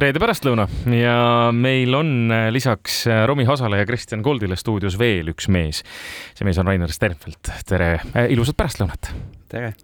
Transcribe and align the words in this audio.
reede 0.00 0.20
pärastlõuna 0.22 0.66
ja 0.90 1.16
meil 1.54 1.94
on 1.94 2.10
äh, 2.32 2.48
lisaks 2.54 3.04
äh, 3.06 3.22
Romi 3.28 3.46
Hasale 3.46 3.78
ja 3.82 3.86
Kristjan 3.86 4.24
Koldile 4.26 4.56
stuudios 4.58 4.98
veel 4.98 5.30
üks 5.34 5.48
mees. 5.52 5.84
see 6.34 6.46
mees 6.46 6.58
on 6.58 6.66
Rainer 6.66 6.90
Sternfeld. 6.92 7.52
tere, 7.68 7.90
äh, 8.14 8.30
ilusat 8.34 8.58
pärastlõunat. 8.58 9.12
tere 9.48 9.74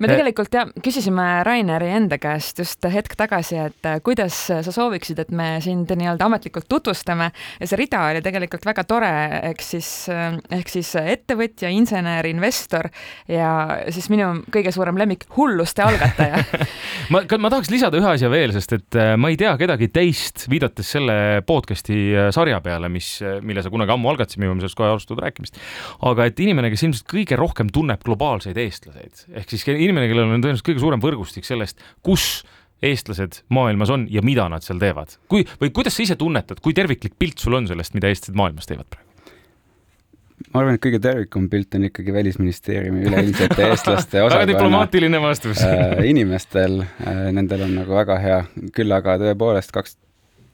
me 0.00 0.08
eh, 0.08 0.14
tegelikult 0.16 0.54
ja 0.54 0.64
küsisime 0.82 1.26
Raineri 1.46 1.90
enda 1.94 2.18
käest 2.20 2.60
just 2.62 2.84
hetk 2.92 3.16
tagasi, 3.18 3.58
et 3.60 3.88
äh, 3.88 3.98
kuidas 4.04 4.36
sa 4.48 4.72
sooviksid, 4.72 5.20
et 5.24 5.32
me 5.36 5.52
sind 5.64 5.90
nii-öelda 5.92 6.26
ametlikult 6.26 6.68
tutvustame. 6.70 7.30
Ja 7.60 7.68
see 7.68 7.80
rida 7.80 8.02
oli 8.08 8.22
tegelikult 8.24 8.64
väga 8.66 8.84
tore, 8.88 9.12
ehk 9.50 9.64
siis, 9.64 9.90
äh, 10.12 10.38
ehk 10.56 10.72
siis 10.72 10.92
ettevõtja, 11.00 11.70
insener, 11.74 12.26
investor 12.30 12.88
ja 13.28 13.52
siis 13.92 14.08
minu 14.12 14.32
kõige 14.52 14.72
suurem 14.74 14.98
lemmik, 15.00 15.28
hulluste 15.36 15.84
algataja. 15.84 16.44
Ma, 17.10 17.24
ma 17.42 17.50
tahaks 17.50 17.70
lisada 17.72 17.98
ühe 17.98 18.06
asja 18.06 18.28
veel, 18.30 18.52
sest 18.54 18.76
et 18.76 18.96
äh, 18.98 19.12
ma 19.18 19.32
ei 19.32 19.36
tea 19.40 19.50
kedagi 19.58 19.88
teist, 19.90 20.44
viidates 20.50 20.92
selle 20.94 21.14
podcast'i 21.46 22.30
sarja 22.30 22.60
peale, 22.62 22.86
mis, 22.92 23.08
mille 23.42 23.64
sa 23.64 23.72
kunagi 23.72 23.90
ammu 23.94 24.12
algatasid, 24.12 24.38
me 24.38 24.46
jõuame 24.46 24.62
sellest 24.62 24.78
kohe 24.78 24.92
alustada 24.92 25.24
rääkimist. 25.24 25.58
aga 26.06 26.28
et 26.30 26.42
inimene, 26.44 26.70
kes 26.70 26.84
ilmselt 26.86 27.08
kõige 27.10 27.38
rohkem 27.40 27.72
tunneb 27.74 28.04
globaalseid 28.06 28.60
eestlaseid 28.62 29.24
ehk 29.40 29.52
siis 29.52 29.66
inimene, 29.90 30.08
kellel 30.10 30.30
on 30.30 30.40
tõenäoliselt 30.40 30.70
kõige 30.70 30.82
suurem 30.86 31.02
võrgustik 31.02 31.48
sellest, 31.48 31.82
kus 32.06 32.40
eestlased 32.82 33.42
maailmas 33.52 33.92
on 33.92 34.06
ja 34.10 34.22
mida 34.24 34.48
nad 34.48 34.64
seal 34.64 34.80
teevad. 34.80 35.18
kui, 35.28 35.44
või 35.60 35.72
kuidas 35.74 35.96
sa 35.96 36.04
ise 36.06 36.16
tunnetad, 36.16 36.62
kui 36.64 36.74
terviklik 36.76 37.18
pilt 37.18 37.38
sul 37.42 37.58
on 37.58 37.68
sellest, 37.68 37.94
mida 37.96 38.08
eestlased 38.08 38.38
maailmas 38.38 38.68
teevad 38.70 38.88
praegu? 38.88 39.10
ma 40.50 40.62
arvan, 40.62 40.76
et 40.78 40.82
kõige 40.82 41.00
terviklikum 41.04 41.48
pilt 41.52 41.76
on 41.76 41.86
ikkagi 41.90 42.12
Välisministeeriumi 42.14 43.04
üleilmsete 43.10 43.64
eestlaste 43.68 44.22
osakonna 44.22 44.46
väga 44.46 44.52
diplomaatiline 44.54 45.20
vastus 45.22 45.62
äh, 45.66 45.98
inimestel 46.08 46.80
äh,, 46.82 47.26
nendel 47.36 47.66
on 47.66 47.76
nagu 47.82 47.98
väga 48.00 48.16
hea, 48.22 48.38
küll 48.76 48.96
aga 48.96 49.18
tõepoolest 49.20 49.74
kaks 49.76 49.98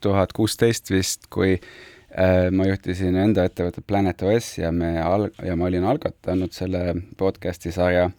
tuhat 0.05 0.35
kuusteist 0.37 0.91
vist, 0.91 1.31
kui 1.33 1.55
äh, 1.55 2.49
ma 2.51 2.67
juhtisin 2.69 3.17
enda 3.23 3.47
ettevõtet 3.47 3.87
Planet 3.87 4.27
OS 4.27 4.57
ja 4.59 4.75
me 4.75 4.97
al-, 5.01 5.31
ja 5.47 5.57
ma 5.57 5.71
olin 5.71 5.87
algatanud 5.95 6.53
selle 6.57 6.89
podcast'i 7.17 7.73
sarja 7.75 8.11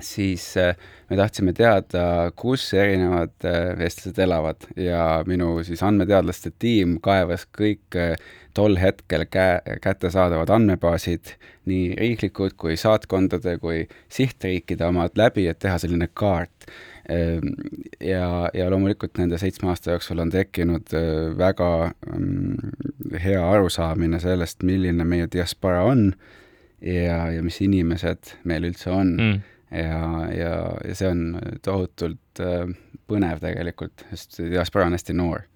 siis 0.00 0.56
äh, 0.56 0.76
me 1.10 1.16
tahtsime 1.16 1.52
teada, 1.52 2.30
kus 2.36 2.68
erinevad 2.74 3.32
äh, 3.44 3.72
eestlased 3.80 4.18
elavad. 4.18 4.66
Ja 4.76 5.22
minu 5.26 5.60
siis 5.66 5.82
andmeteadlaste 5.86 6.52
tiim 6.58 6.98
kaevas 7.02 7.46
kõik 7.56 7.98
äh, 7.98 8.14
tol 8.54 8.76
hetkel 8.80 9.26
käe, 9.30 9.60
kättesaadavad 9.82 10.50
andmebaasid, 10.50 11.34
nii 11.70 11.94
riiklikud 11.98 12.56
kui 12.58 12.76
saatkondade 12.76 13.58
kui 13.62 13.84
sihtriikide 14.10 14.88
omad 14.88 15.14
läbi, 15.18 15.46
et 15.48 15.60
teha 15.62 15.78
selline 15.78 16.10
kaart. 16.14 16.66
Ehm, 17.10 17.54
ja, 18.02 18.50
ja 18.54 18.66
loomulikult 18.70 19.18
nende 19.18 19.38
seitsme 19.38 19.70
aasta 19.70 19.94
jooksul 19.94 20.18
on 20.22 20.30
tekkinud 20.30 20.92
väga 21.38 21.70
mm, 22.16 23.16
hea 23.22 23.40
arusaamine 23.52 24.20
sellest, 24.22 24.62
milline 24.66 25.06
meie 25.06 25.30
diaspora 25.32 25.82
on 25.86 26.10
ja, 26.82 27.30
ja 27.32 27.42
mis 27.42 27.60
inimesed 27.64 28.34
meil 28.44 28.68
üldse 28.70 28.90
on. 28.90 29.16
Mm 29.16 29.40
ja, 29.70 30.02
ja, 30.34 30.56
ja 30.84 30.96
see 30.98 31.10
on 31.10 31.38
tohutult 31.64 32.42
äh, 32.42 32.66
põnev 33.10 33.40
tegelikult, 33.42 34.04
sest 34.10 34.42
diaspora 34.50 34.88
on 34.90 34.98
hästi 34.98 35.16
noor 35.18 35.46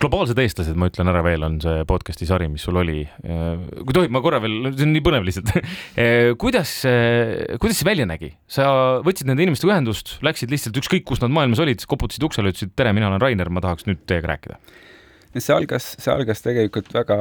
globaalsed 0.00 0.38
eestlased, 0.42 0.74
ma 0.74 0.88
ütlen 0.90 1.06
ära 1.12 1.20
veel, 1.22 1.44
on 1.46 1.60
see 1.62 1.84
podcast'i 1.86 2.26
sari, 2.26 2.48
mis 2.50 2.64
sul 2.66 2.80
oli. 2.80 3.04
Äh, 3.22 3.60
kui 3.78 3.94
tohib, 3.94 4.10
ma 4.10 4.18
korra 4.24 4.40
veel, 4.42 4.72
see 4.72 4.82
on 4.82 4.90
nii 4.96 5.04
põnev 5.06 5.28
lihtsalt 5.28 5.52
äh, 5.60 6.32
kuidas, 6.40 6.72
kuidas 7.62 7.78
see 7.78 7.86
välja 7.86 8.08
nägi? 8.10 8.32
sa 8.50 8.66
võtsid 9.06 9.30
nende 9.30 9.46
inimestega 9.46 9.76
ühendust, 9.76 10.16
läksid 10.26 10.50
lihtsalt 10.50 10.82
ükskõik, 10.82 11.06
kus 11.06 11.22
nad 11.22 11.30
maailmas 11.30 11.62
olid, 11.62 11.86
koputasid 11.86 12.26
uksele, 12.26 12.50
ütlesid 12.50 12.74
tere, 12.74 12.90
mina 12.96 13.12
olen 13.12 13.22
Rainer, 13.22 13.52
ma 13.54 13.62
tahaks 13.62 13.86
nüüd 13.86 14.02
teiega 14.10 14.34
rääkida 14.34 14.58
see 15.30 15.54
algas, 15.54 15.92
see 16.02 16.10
algas 16.10 16.40
tegelikult 16.42 16.88
väga 16.90 17.16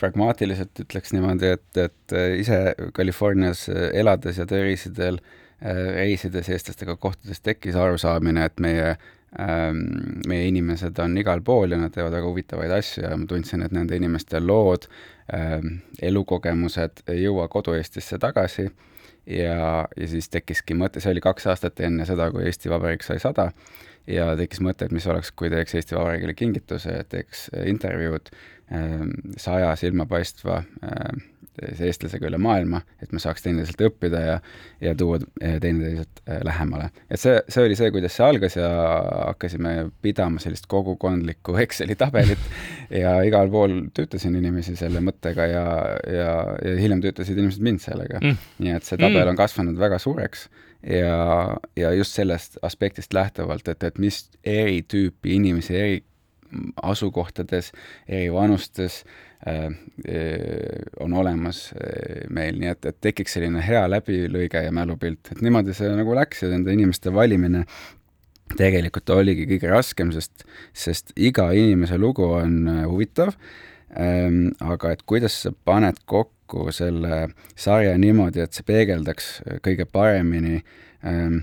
pragmaatiliselt, 0.00 0.72
ütleks 0.82 1.12
niimoodi, 1.14 1.52
et, 1.54 1.68
et 1.78 2.14
ise 2.34 2.56
Californias 2.96 3.68
elades 3.70 4.40
ja 4.40 4.46
tööreisidel 4.50 5.20
äh, 5.20 5.28
Äh, 5.30 5.46
reisides 5.60 6.48
eestlastega 6.54 6.96
kohtudes 6.96 7.40
tekkis 7.42 7.76
arusaamine, 7.76 8.44
et 8.46 8.60
meie 8.62 8.90
ähm, 9.40 9.82
meie 10.26 10.48
inimesed 10.48 10.98
on 11.02 11.16
igal 11.18 11.42
pool 11.44 11.74
ja 11.74 11.78
nad 11.80 11.92
teevad 11.94 12.14
väga 12.16 12.28
huvitavaid 12.30 12.74
asju 12.78 13.04
ja 13.04 13.16
ma 13.16 13.26
tundsin, 13.28 13.64
et 13.64 13.74
nende 13.74 13.96
inimeste 13.96 14.40
lood, 14.40 14.88
ähm, 15.34 15.80
elukogemused 16.02 17.04
ei 17.08 17.24
jõua 17.24 17.48
kodu-Eestisse 17.52 18.20
tagasi. 18.22 18.68
Ja, 19.28 19.84
ja 19.92 20.06
siis 20.08 20.30
tekkiski 20.32 20.72
mõte, 20.78 21.02
see 21.04 21.12
oli 21.12 21.20
kaks 21.20 21.50
aastat 21.52 21.80
enne 21.84 22.06
seda, 22.08 22.30
kui 22.32 22.46
Eesti 22.48 22.70
Vabariik 22.72 23.02
sai 23.04 23.18
sada, 23.20 23.50
ja 24.08 24.30
tekkis 24.38 24.62
mõte, 24.64 24.86
et 24.86 24.94
mis 24.94 25.04
oleks, 25.10 25.34
kui 25.36 25.50
teeks 25.52 25.74
Eesti 25.76 25.98
Vabariigile 25.98 26.32
kingituse, 26.38 26.94
teeks 27.12 27.50
intervjuud 27.68 28.30
ähm, 28.72 29.10
saja 29.36 29.74
silmapaistva 29.76 30.62
eestlasega 31.58 32.28
üle 32.28 32.38
maailma, 32.42 32.80
et 33.02 33.12
me 33.12 33.20
saaks 33.22 33.44
teineteiselt 33.44 33.82
õppida 33.88 34.20
ja, 34.24 34.36
ja 34.84 34.94
tuua 34.98 35.18
eh, 35.40 35.58
teineteiselt 35.62 36.22
eh, 36.26 36.40
lähemale. 36.46 36.90
et 37.10 37.20
see, 37.20 37.38
see 37.48 37.66
oli 37.66 37.78
see, 37.78 37.90
kuidas 37.94 38.16
see 38.18 38.26
algas 38.26 38.58
ja 38.58 38.68
hakkasime 39.30 39.74
pidama 40.04 40.42
sellist 40.42 40.68
kogukondlikku 40.70 41.56
Exceli 41.64 41.98
tabelit 41.98 42.48
ja 43.02 43.18
igal 43.26 43.50
pool 43.52 43.80
töötasin 43.94 44.38
inimesi 44.38 44.76
selle 44.78 45.02
mõttega 45.04 45.48
ja, 45.50 45.66
ja, 46.06 46.32
ja 46.64 46.78
hiljem 46.80 47.02
töötasid 47.04 47.38
inimesed 47.38 47.64
mind 47.64 47.84
sellega 47.84 48.22
mm.. 48.22 48.40
nii 48.64 48.76
et 48.78 48.88
see 48.88 49.00
tabel 49.00 49.24
mm. 49.24 49.34
on 49.34 49.40
kasvanud 49.42 49.78
väga 49.80 50.00
suureks 50.02 50.48
ja, 50.82 51.56
ja 51.76 51.94
just 51.96 52.14
sellest 52.14 52.60
aspektist 52.62 53.14
lähtuvalt, 53.14 53.68
et, 53.68 53.82
et 53.84 53.98
mis 53.98 54.26
eri 54.44 54.82
tüüpi 54.86 55.34
inimesi 55.38 55.74
eri 55.76 56.04
asukohtades, 56.80 57.72
eri 58.08 58.30
vanustes 58.32 59.02
äh, 59.02 59.27
on 61.00 61.12
olemas 61.14 61.68
äh, 61.78 62.24
meil, 62.34 62.58
nii 62.58 62.72
et, 62.72 62.88
et 62.90 62.96
tekiks 63.00 63.36
selline 63.36 63.62
hea 63.62 63.84
läbilõige 63.90 64.64
ja 64.64 64.72
mälupilt, 64.74 65.30
et 65.30 65.42
niimoodi 65.44 65.76
see 65.76 65.92
nagu 65.94 66.16
läks 66.18 66.42
ja 66.42 66.50
nende 66.50 66.74
inimeste 66.74 67.12
valimine 67.14 67.62
tegelikult 68.58 69.10
oligi 69.14 69.46
kõige 69.46 69.70
raskem, 69.70 70.10
sest, 70.14 70.46
sest 70.72 71.12
iga 71.14 71.50
inimese 71.54 71.98
lugu 72.00 72.26
on 72.38 72.64
huvitav. 72.88 73.34
Ähm,, 73.98 74.50
aga 74.60 74.92
et 74.92 75.04
kuidas 75.08 75.36
sa 75.44 75.52
paned 75.64 76.02
kokku 76.08 76.72
selle 76.76 77.28
sarja 77.56 77.94
niimoodi, 78.00 78.42
et 78.44 78.56
see 78.56 78.66
peegeldaks 78.68 79.30
kõige 79.64 79.86
paremini 79.88 80.58
ähm, 81.04 81.40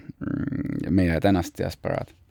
meie 0.89 1.17
tänast 1.21 1.57
diasporaad? 1.57 2.11
Äh, 2.13 2.24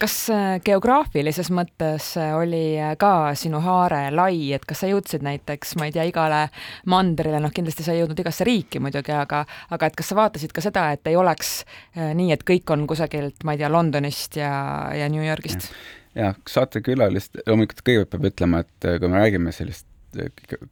kas 0.00 0.14
äh, 0.32 0.58
geograafilises 0.64 1.50
mõttes 1.54 2.12
äh, 2.20 2.32
oli 2.36 2.78
ka 3.00 3.32
sinu 3.38 3.60
haare 3.64 4.06
lai, 4.14 4.52
et 4.56 4.64
kas 4.68 4.84
sa 4.84 4.90
jõudsid 4.90 5.24
näiteks, 5.26 5.76
ma 5.80 5.88
ei 5.88 5.94
tea, 5.94 6.06
igale 6.10 6.46
mandrile, 6.90 7.40
noh, 7.42 7.52
kindlasti 7.54 7.86
sa 7.86 7.94
ei 7.94 8.02
jõudnud 8.02 8.20
igasse 8.22 8.46
riiki 8.48 8.82
muidugi, 8.82 9.14
aga 9.16 9.44
aga 9.70 9.90
et 9.90 9.98
kas 9.98 10.12
sa 10.12 10.18
vaatasid 10.18 10.54
ka 10.56 10.64
seda, 10.64 10.90
et 10.96 11.06
ei 11.10 11.18
oleks 11.18 11.60
nii, 11.96 12.30
et 12.34 12.44
kõik 12.46 12.70
on 12.74 12.86
kusagilt, 12.90 13.44
ma 13.44 13.56
ei 13.56 13.62
tea, 13.62 13.72
Londonist 13.72 14.40
ja, 14.40 14.52
ja 14.96 15.08
New 15.12 15.24
Yorgist? 15.24 15.70
jah, 16.18 16.34
saatekülalist, 16.50 17.42
loomulikult 17.46 17.84
kõigepealt 17.86 18.10
peab 18.16 18.32
ütlema, 18.32 18.64
et 18.64 18.90
kui 18.98 19.10
me 19.10 19.22
räägime 19.22 19.54
sellist 19.54 19.89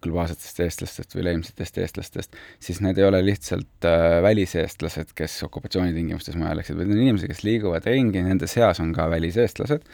globaalsetest 0.04 0.62
eestlastest 0.65 1.15
või 1.15 1.25
üleilmsetest 1.25 1.78
eestlastest, 1.82 2.38
siis 2.62 2.81
need 2.84 2.99
ei 2.99 3.06
ole 3.09 3.21
lihtsalt 3.25 3.88
äh, 3.88 4.19
väliseestlased, 4.25 5.15
kes 5.19 5.37
okupatsioonitingimustes 5.49 6.38
mujal 6.38 6.59
läksid, 6.60 6.78
vaid 6.78 6.91
need 6.91 6.99
on 6.99 7.06
inimesed, 7.06 7.31
kes 7.31 7.44
liiguvad 7.47 7.87
ringi, 7.88 8.25
nende 8.27 8.50
seas 8.50 8.82
on 8.84 8.93
ka 8.97 9.09
väliseestlased, 9.12 9.87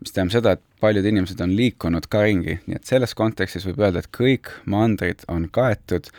mis 0.00 0.12
tähendab 0.12 0.34
seda, 0.34 0.56
et 0.56 0.80
paljud 0.80 1.06
inimesed 1.08 1.40
on 1.40 1.54
liikunud 1.56 2.08
ka 2.12 2.24
ringi, 2.26 2.58
nii 2.66 2.78
et 2.78 2.88
selles 2.88 3.14
kontekstis 3.16 3.66
võib 3.68 3.80
öelda, 3.84 4.02
et 4.02 4.12
kõik 4.14 4.52
mandrid 4.68 5.24
on 5.32 5.48
kaetud 5.52 6.10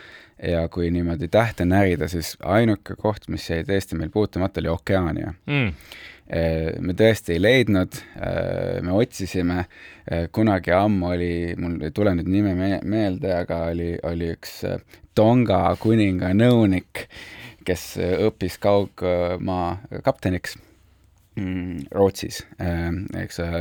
ja 0.42 0.66
kui 0.72 0.90
niimoodi 0.94 1.28
tähte 1.30 1.66
närida, 1.66 2.08
siis 2.10 2.36
ainuke 2.42 2.94
koht, 2.98 3.28
mis 3.28 3.48
jäi 3.50 3.64
tõesti 3.66 3.98
meil 3.98 4.10
puutumata, 4.14 4.62
oli 4.62 4.72
Okeaania 4.72 5.34
mm. 5.46 5.74
Äh, 6.28 6.74
me 6.84 6.92
tõesti 6.92 7.32
ei 7.32 7.40
leidnud, 7.40 7.94
äh, 8.20 8.82
me 8.84 8.92
otsisime, 8.92 9.62
äh, 10.04 10.26
kunagi 10.28 10.74
ammu 10.76 11.08
oli, 11.14 11.30
mul 11.56 11.78
ei 11.80 11.94
tule 11.96 12.12
nüüd 12.18 12.28
nime 12.28 12.52
me 12.52 12.68
meelde, 12.84 13.30
aga 13.32 13.62
oli, 13.70 13.94
oli 14.04 14.34
üks 14.34 14.58
Tonga 15.16 15.62
kuninga 15.80 16.34
nõunik, 16.36 17.06
kes 17.64 17.94
õppis 18.28 18.58
kaugmaa 18.60 20.02
kapteniks 20.04 20.58
Rootsis, 21.94 22.40
äh, 22.62 22.88
eks 23.22 23.38
äh, 23.42 23.54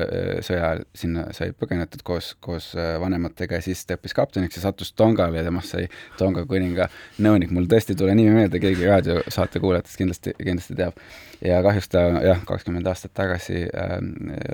sõja 0.45 0.63
ajal 0.67 0.83
sinna 0.97 1.25
sai 1.35 1.51
põgenetud 1.57 2.01
koos, 2.07 2.31
koos 2.43 2.69
äh, 2.77 2.95
vanematega 3.01 3.59
ja 3.59 3.65
siis 3.65 3.83
ta 3.87 3.97
õppis 3.97 4.15
kapteniks 4.17 4.59
ja 4.59 4.63
sattus 4.65 4.93
Tongale 4.97 5.39
ja 5.39 5.45
temast 5.47 5.73
sai 5.73 5.87
Tonga 6.19 6.45
kuninga 6.49 6.89
nõunik. 7.23 7.51
mul 7.53 7.69
tõesti 7.69 7.93
ei 7.93 7.99
tule 7.99 8.15
nimi 8.17 8.33
meelde, 8.35 8.61
keegi 8.63 8.87
raadiosaate 8.87 9.61
kuulajatest 9.63 10.01
kindlasti, 10.01 10.33
kindlasti 10.39 10.77
teab. 10.79 10.97
ja 11.45 11.61
kahjuks 11.65 11.91
ta 11.93 12.03
jah, 12.25 12.41
kakskümmend 12.49 12.87
aastat 12.89 13.13
tagasi 13.17 13.63
äh, 13.67 13.95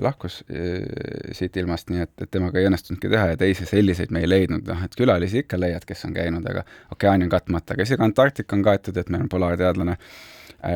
lahkus 0.04 0.42
äh, 0.50 0.84
siit 1.32 1.56
ilmast, 1.60 1.90
nii 1.90 2.04
et, 2.06 2.14
et 2.26 2.30
temaga 2.30 2.60
ei 2.60 2.68
õnnestunudki 2.70 3.10
teha 3.10 3.32
ja 3.32 3.40
teisi 3.40 3.68
selliseid 3.70 4.14
me 4.14 4.24
ei 4.24 4.30
leidnud, 4.30 4.68
noh 4.68 4.84
et 4.84 4.94
külalisi 4.98 5.44
ikka 5.44 5.60
leiad, 5.60 5.86
kes 5.88 6.06
on 6.08 6.14
käinud, 6.16 6.46
aga 6.50 6.66
ookeani 6.92 7.28
on 7.28 7.34
katmata, 7.36 7.74
aga 7.74 7.88
isegi 7.88 8.04
Antarktika 8.04 8.56
on 8.56 8.64
kaetud, 8.66 8.96
et 9.00 9.12
meil 9.12 9.24
on 9.24 9.32
polaarteadlane 9.32 9.98
äh, 9.98 10.08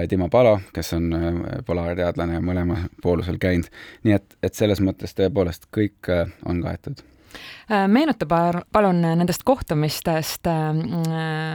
Timo 0.08 0.28
Palo, 0.28 0.58
kes 0.74 0.92
on 0.96 1.12
polaarteadlane 1.66 2.40
mõlema 2.44 2.82
poolusel 3.02 3.38
käinud, 3.40 3.68
nii 4.04 4.16
et, 4.16 4.34
et 4.42 4.54
selles 4.54 4.82
mõttes 4.84 5.16
tõepoolest 5.16 5.70
kõik 5.74 6.10
on 6.48 6.60
kaetud 6.64 7.00
meenuta 7.92 8.26
palun 8.72 9.02
nendest 9.04 9.42
kohtumistest 9.44 10.48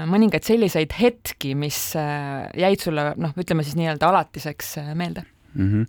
mõningaid 0.10 0.46
selliseid 0.46 0.94
hetki, 1.00 1.56
mis 1.58 1.80
jäid 1.96 2.84
sulle 2.84 3.08
noh, 3.18 3.34
ütleme 3.40 3.66
siis 3.66 3.78
nii-öelda 3.80 4.12
alatiseks 4.12 4.76
meelde 4.94 5.26
mm? 5.54 5.72
-hmm. 5.72 5.88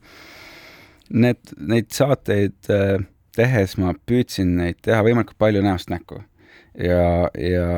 Need, 1.15 1.53
neid 1.61 1.91
saateid 1.93 2.73
tehes 3.37 3.77
ma 3.77 3.93
püüdsin 4.06 4.56
neid 4.56 4.81
teha 4.82 5.03
võimalikult 5.05 5.38
palju 5.38 5.62
näost 5.62 5.91
näkku 5.93 6.23
ja, 6.79 7.29
ja 7.38 7.69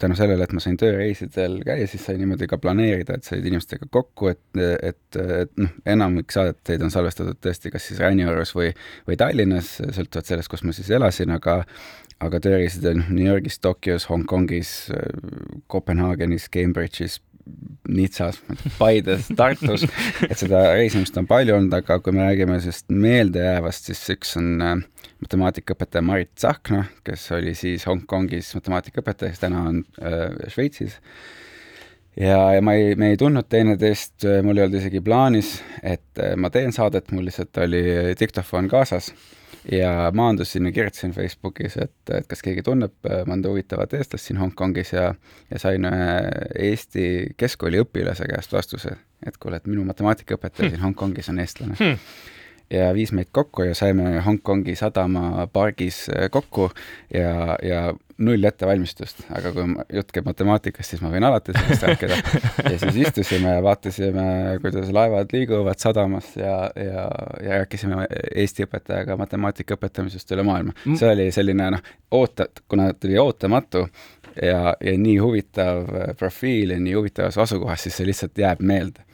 tänu 0.00 0.16
sellele, 0.18 0.44
et 0.44 0.54
ma 0.56 0.62
sain 0.62 0.76
tööreisidel 0.80 1.60
käia, 1.66 1.86
siis 1.90 2.04
sai 2.06 2.18
niimoodi 2.20 2.48
ka 2.50 2.58
planeerida, 2.62 3.18
et 3.18 3.28
said 3.28 3.46
inimestega 3.46 3.88
kokku, 3.94 4.32
et, 4.32 4.42
et, 4.58 5.20
et 5.20 5.54
noh, 5.60 5.72
enamik 5.86 6.34
saadeteid 6.34 6.84
on 6.86 6.94
salvestatud 6.94 7.40
tõesti 7.44 7.72
kas 7.74 7.88
siis 7.90 8.02
Räniorus 8.02 8.54
või, 8.56 8.72
või 9.08 9.18
Tallinnas, 9.20 9.78
sõltuvalt 9.96 10.30
sellest, 10.30 10.52
kus 10.52 10.64
ma 10.66 10.76
siis 10.76 10.90
elasin, 10.94 11.34
aga 11.34 11.62
aga 12.24 12.40
tööreisidel 12.42 12.98
noh, 12.98 13.10
New 13.14 13.26
Yorgis, 13.28 13.60
Tokyos, 13.62 14.08
Hongkongis, 14.10 14.72
Kopenhaagenis, 15.70 16.48
Cambridge'is, 16.54 17.20
Nitsas, 17.88 18.40
Paides, 18.78 19.30
Tartus, 19.36 19.86
et 20.26 20.36
seda 20.36 20.60
reisimist 20.74 21.16
on 21.20 21.28
palju 21.28 21.56
olnud, 21.56 21.72
aga 21.78 21.98
kui 22.04 22.12
me 22.12 22.26
räägime 22.26 22.58
sellest 22.60 22.92
meeldejäävast, 22.92 23.88
siis 23.88 24.02
üks 24.12 24.36
on 24.40 24.50
äh, 24.64 24.74
matemaatikaõpetaja 25.24 26.04
Marit 26.04 26.34
Tsahkna, 26.36 26.84
kes 27.06 27.24
oli 27.38 27.54
siis 27.58 27.86
Hongkongis 27.88 28.52
matemaatikaõpetaja, 28.58 29.32
kes 29.32 29.44
täna 29.46 29.64
on 29.70 29.80
äh, 30.02 30.36
Šveitsis. 30.52 30.98
ja, 32.20 32.38
ja 32.58 32.60
ma 32.64 32.76
ei, 32.76 32.92
me 33.00 33.14
ei 33.14 33.20
tundnud 33.20 33.48
teineteist, 33.48 34.28
mul 34.44 34.60
ei 34.60 34.66
olnud 34.68 34.82
isegi 34.82 35.02
plaanis, 35.04 35.56
et 35.82 36.22
äh, 36.22 36.36
ma 36.36 36.52
teen 36.52 36.76
saadet, 36.76 37.12
mul 37.16 37.30
lihtsalt 37.30 37.64
oli 37.64 37.82
diktofon 38.20 38.68
kaasas 38.68 39.14
ja 39.72 40.10
maandusin 40.14 40.66
ja 40.66 40.72
kirjutasin 40.72 41.12
Facebookis, 41.12 41.76
et, 41.76 41.94
et 42.14 42.26
kas 42.30 42.42
keegi 42.44 42.62
tunneb 42.66 42.94
äh, 43.10 43.24
mõnda 43.28 43.52
huvitavat 43.52 43.94
eestlast 43.98 44.28
siin 44.28 44.40
Hongkongis 44.40 44.92
ja, 44.92 45.12
ja 45.50 45.60
sain 45.60 45.84
ühe 45.88 46.08
Eesti 46.70 47.04
keskkooli 47.36 47.82
õpilase 47.84 48.28
käest 48.30 48.52
vastuse, 48.52 48.96
et 49.26 49.36
kuule, 49.36 49.60
et 49.60 49.70
minu 49.70 49.84
matemaatikaõpetaja 49.88 50.74
siin 50.74 50.84
Hongkongis 50.84 51.30
on 51.32 51.44
eestlane. 51.44 51.78
Hmm 51.78 52.34
ja 52.70 52.90
viis 52.94 53.12
meid 53.12 53.30
kokku 53.32 53.62
ja 53.62 53.74
saime 53.74 54.20
Hongkongi 54.24 54.76
sadama 54.76 55.46
pargis 55.52 56.06
äh, 56.12 56.28
kokku 56.30 56.70
ja, 57.14 57.56
ja 57.62 57.94
null 58.18 58.44
ettevalmistust, 58.44 59.20
aga 59.30 59.52
kui 59.54 59.64
jutt 59.94 60.10
käib 60.14 60.26
matemaatikast, 60.26 60.90
siis 60.90 61.02
ma 61.04 61.10
võin 61.12 61.24
alati 61.28 61.54
sellest 61.54 61.84
rääkida. 61.86 62.16
ja 62.72 62.80
siis 62.82 62.98
istusime 63.04 63.52
ja 63.54 63.62
vaatasime, 63.62 64.24
kuidas 64.62 64.90
laevad 64.94 65.30
liiguvad 65.32 65.78
sadamas 65.78 66.32
ja, 66.36 66.56
ja, 66.74 67.06
ja 67.44 67.60
rääkisime 67.62 68.08
Eesti 68.34 68.66
õpetajaga 68.66 69.16
matemaatika 69.20 69.78
õpetamisest 69.78 70.34
üle 70.34 70.46
maailma. 70.46 70.74
see 70.88 71.12
oli 71.12 71.28
selline 71.34 71.70
noh, 71.76 71.92
oota, 72.18 72.48
kuna 72.68 72.90
tuli 72.98 73.18
ootamatu, 73.22 73.86
ja, 74.42 74.74
ja 74.80 74.94
nii 74.98 75.16
huvitav 75.22 75.88
äh, 75.92 76.12
profiil 76.18 76.74
ja 76.74 76.78
nii 76.82 76.94
huvitavas 76.96 77.38
asukohas, 77.38 77.82
siis 77.84 77.98
see 77.98 78.08
lihtsalt 78.08 78.38
jääb 78.38 78.62
meelde. 78.64 79.04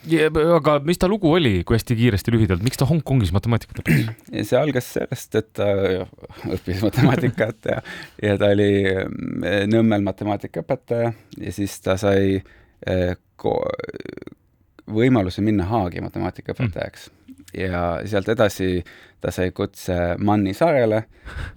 aga 0.59 0.79
mis 0.85 1.01
ta 1.01 1.09
lugu 1.11 1.33
oli, 1.33 1.57
kui 1.67 1.79
hästi 1.79 1.97
kiiresti 1.99 2.35
lühidalt, 2.35 2.65
miks 2.67 2.81
ta 2.81 2.89
Hongkongis 2.89 3.33
matemaatikat 3.37 3.83
õppis? 3.83 4.11
see 4.51 4.61
algas 4.61 4.91
sellest, 4.97 5.35
et 5.41 5.51
ta 5.57 5.71
õppis 6.57 6.85
matemaatikat 6.85 7.71
ja, 7.73 7.81
ja 8.23 8.39
ta 8.41 8.53
oli 8.55 8.71
äh, 8.91 9.65
Nõmmel 9.71 10.05
matemaatikaõpetaja 10.07 11.13
ja 11.41 11.55
siis 11.55 11.77
ta 11.85 11.99
sai 12.01 12.39
äh, 12.39 13.15
võimaluse 14.85 15.45
minna 15.45 15.69
Haagi 15.71 16.05
matemaatikaõpetajaks 16.05 17.11
mm 17.11 17.21
ja 17.59 17.83
sealt 18.09 18.29
edasi 18.33 18.85
ta 19.25 19.33
sai 19.33 19.51
kutse 19.57 19.95
Manni 20.21 20.53
saarele 20.57 21.01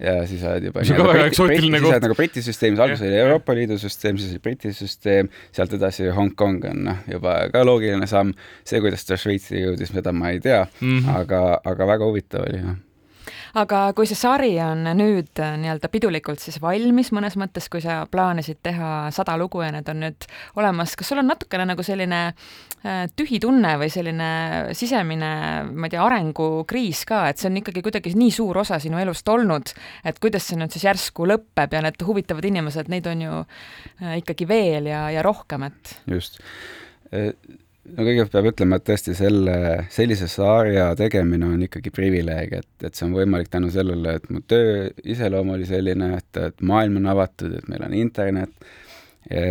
ja 0.00 0.14
siis 0.28 0.42
oled 0.48 0.70
juba 0.70 0.82
see 0.86 0.96
on 0.96 1.02
ka 1.02 1.12
väga 1.12 1.28
eksootiline 1.28 1.82
koht. 1.84 2.00
nagu 2.04 2.16
Briti 2.16 2.42
süsteemis, 2.44 2.80
alguses 2.80 3.04
oli 3.08 3.20
Euroopa 3.20 3.56
Liidu 3.58 3.78
süsteem, 3.80 4.20
siis 4.20 4.32
oli 4.36 4.42
Briti 4.44 4.72
süsteem, 4.76 5.28
sealt 5.52 5.76
edasi 5.76 6.08
Hongkong 6.16 6.64
on 6.70 6.84
noh, 6.88 7.06
juba 7.12 7.38
ka 7.52 7.64
loogiline 7.66 8.08
samm. 8.08 8.34
see, 8.64 8.80
kuidas 8.84 9.04
ta 9.08 9.20
Šveitsi 9.20 9.60
jõudis, 9.60 9.92
seda 9.92 10.14
ma 10.16 10.32
ei 10.32 10.40
tea 10.44 10.64
mm, 10.64 10.98
-hmm. 10.98 11.16
aga, 11.20 11.42
aga 11.64 11.92
väga 11.96 12.12
huvitav 12.12 12.48
oli 12.48 12.62
jah 12.62 12.76
aga 13.58 13.80
kui 13.96 14.08
see 14.08 14.18
sari 14.18 14.52
on 14.62 14.84
nüüd 14.98 15.40
äh, 15.42 15.54
nii-öelda 15.60 15.90
pidulikult 15.92 16.42
siis 16.42 16.58
valmis 16.62 17.12
mõnes 17.16 17.38
mõttes, 17.40 17.68
kui 17.72 17.82
sa 17.84 18.00
plaanisid 18.10 18.60
teha 18.66 19.08
sada 19.14 19.36
lugu 19.40 19.62
ja 19.64 19.70
need 19.74 19.88
on 19.92 20.02
nüüd 20.04 20.28
olemas, 20.60 20.96
kas 20.98 21.12
sul 21.12 21.22
on 21.22 21.30
natukene 21.30 21.68
nagu 21.70 21.84
selline 21.86 22.20
äh, 22.28 23.04
tühi 23.16 23.40
tunne 23.42 23.74
või 23.80 23.90
selline 23.92 24.30
sisemine, 24.78 25.30
ma 25.70 25.88
ei 25.88 25.94
tea, 25.94 26.02
arengukriis 26.04 27.04
ka, 27.08 27.24
et 27.30 27.40
see 27.40 27.50
on 27.50 27.60
ikkagi 27.62 27.84
kuidagi 27.86 28.14
nii 28.18 28.34
suur 28.34 28.60
osa 28.64 28.80
sinu 28.82 29.00
elust 29.00 29.28
olnud, 29.28 29.72
et 30.08 30.20
kuidas 30.22 30.48
see 30.48 30.60
nüüd 30.60 30.74
siis 30.74 30.88
järsku 30.88 31.28
lõpeb 31.28 31.78
ja 31.78 31.84
need 31.84 32.04
huvitavad 32.04 32.48
inimesed, 32.48 32.90
neid 32.92 33.08
on 33.10 33.24
ju 33.28 33.40
äh, 33.44 34.18
ikkagi 34.22 34.48
veel 34.50 34.92
ja, 34.92 35.06
ja 35.14 35.24
rohkem, 35.26 35.70
et? 35.70 35.96
Just 36.10 36.42
no 37.96 38.04
kõigepealt 38.04 38.34
peab 38.34 38.48
ütlema, 38.52 38.78
et 38.78 38.86
tõesti 38.88 39.14
selle, 39.16 39.56
sellise 39.94 40.28
sarja 40.30 40.90
tegemine 40.98 41.48
on 41.48 41.64
ikkagi 41.66 41.92
privileeg, 41.94 42.54
et, 42.60 42.70
et 42.84 42.94
see 42.94 43.06
on 43.08 43.16
võimalik 43.16 43.50
tänu 43.52 43.70
sellele, 43.74 44.18
et 44.18 44.28
mu 44.32 44.42
töö 44.46 44.88
iseloom 45.04 45.54
oli 45.56 45.68
selline, 45.68 46.12
et, 46.18 46.42
et 46.48 46.64
maailm 46.72 47.00
on 47.02 47.10
avatud, 47.14 47.58
et 47.58 47.68
meil 47.72 47.84
on 47.88 47.98
internet 47.98 48.70
ja, 49.30 49.44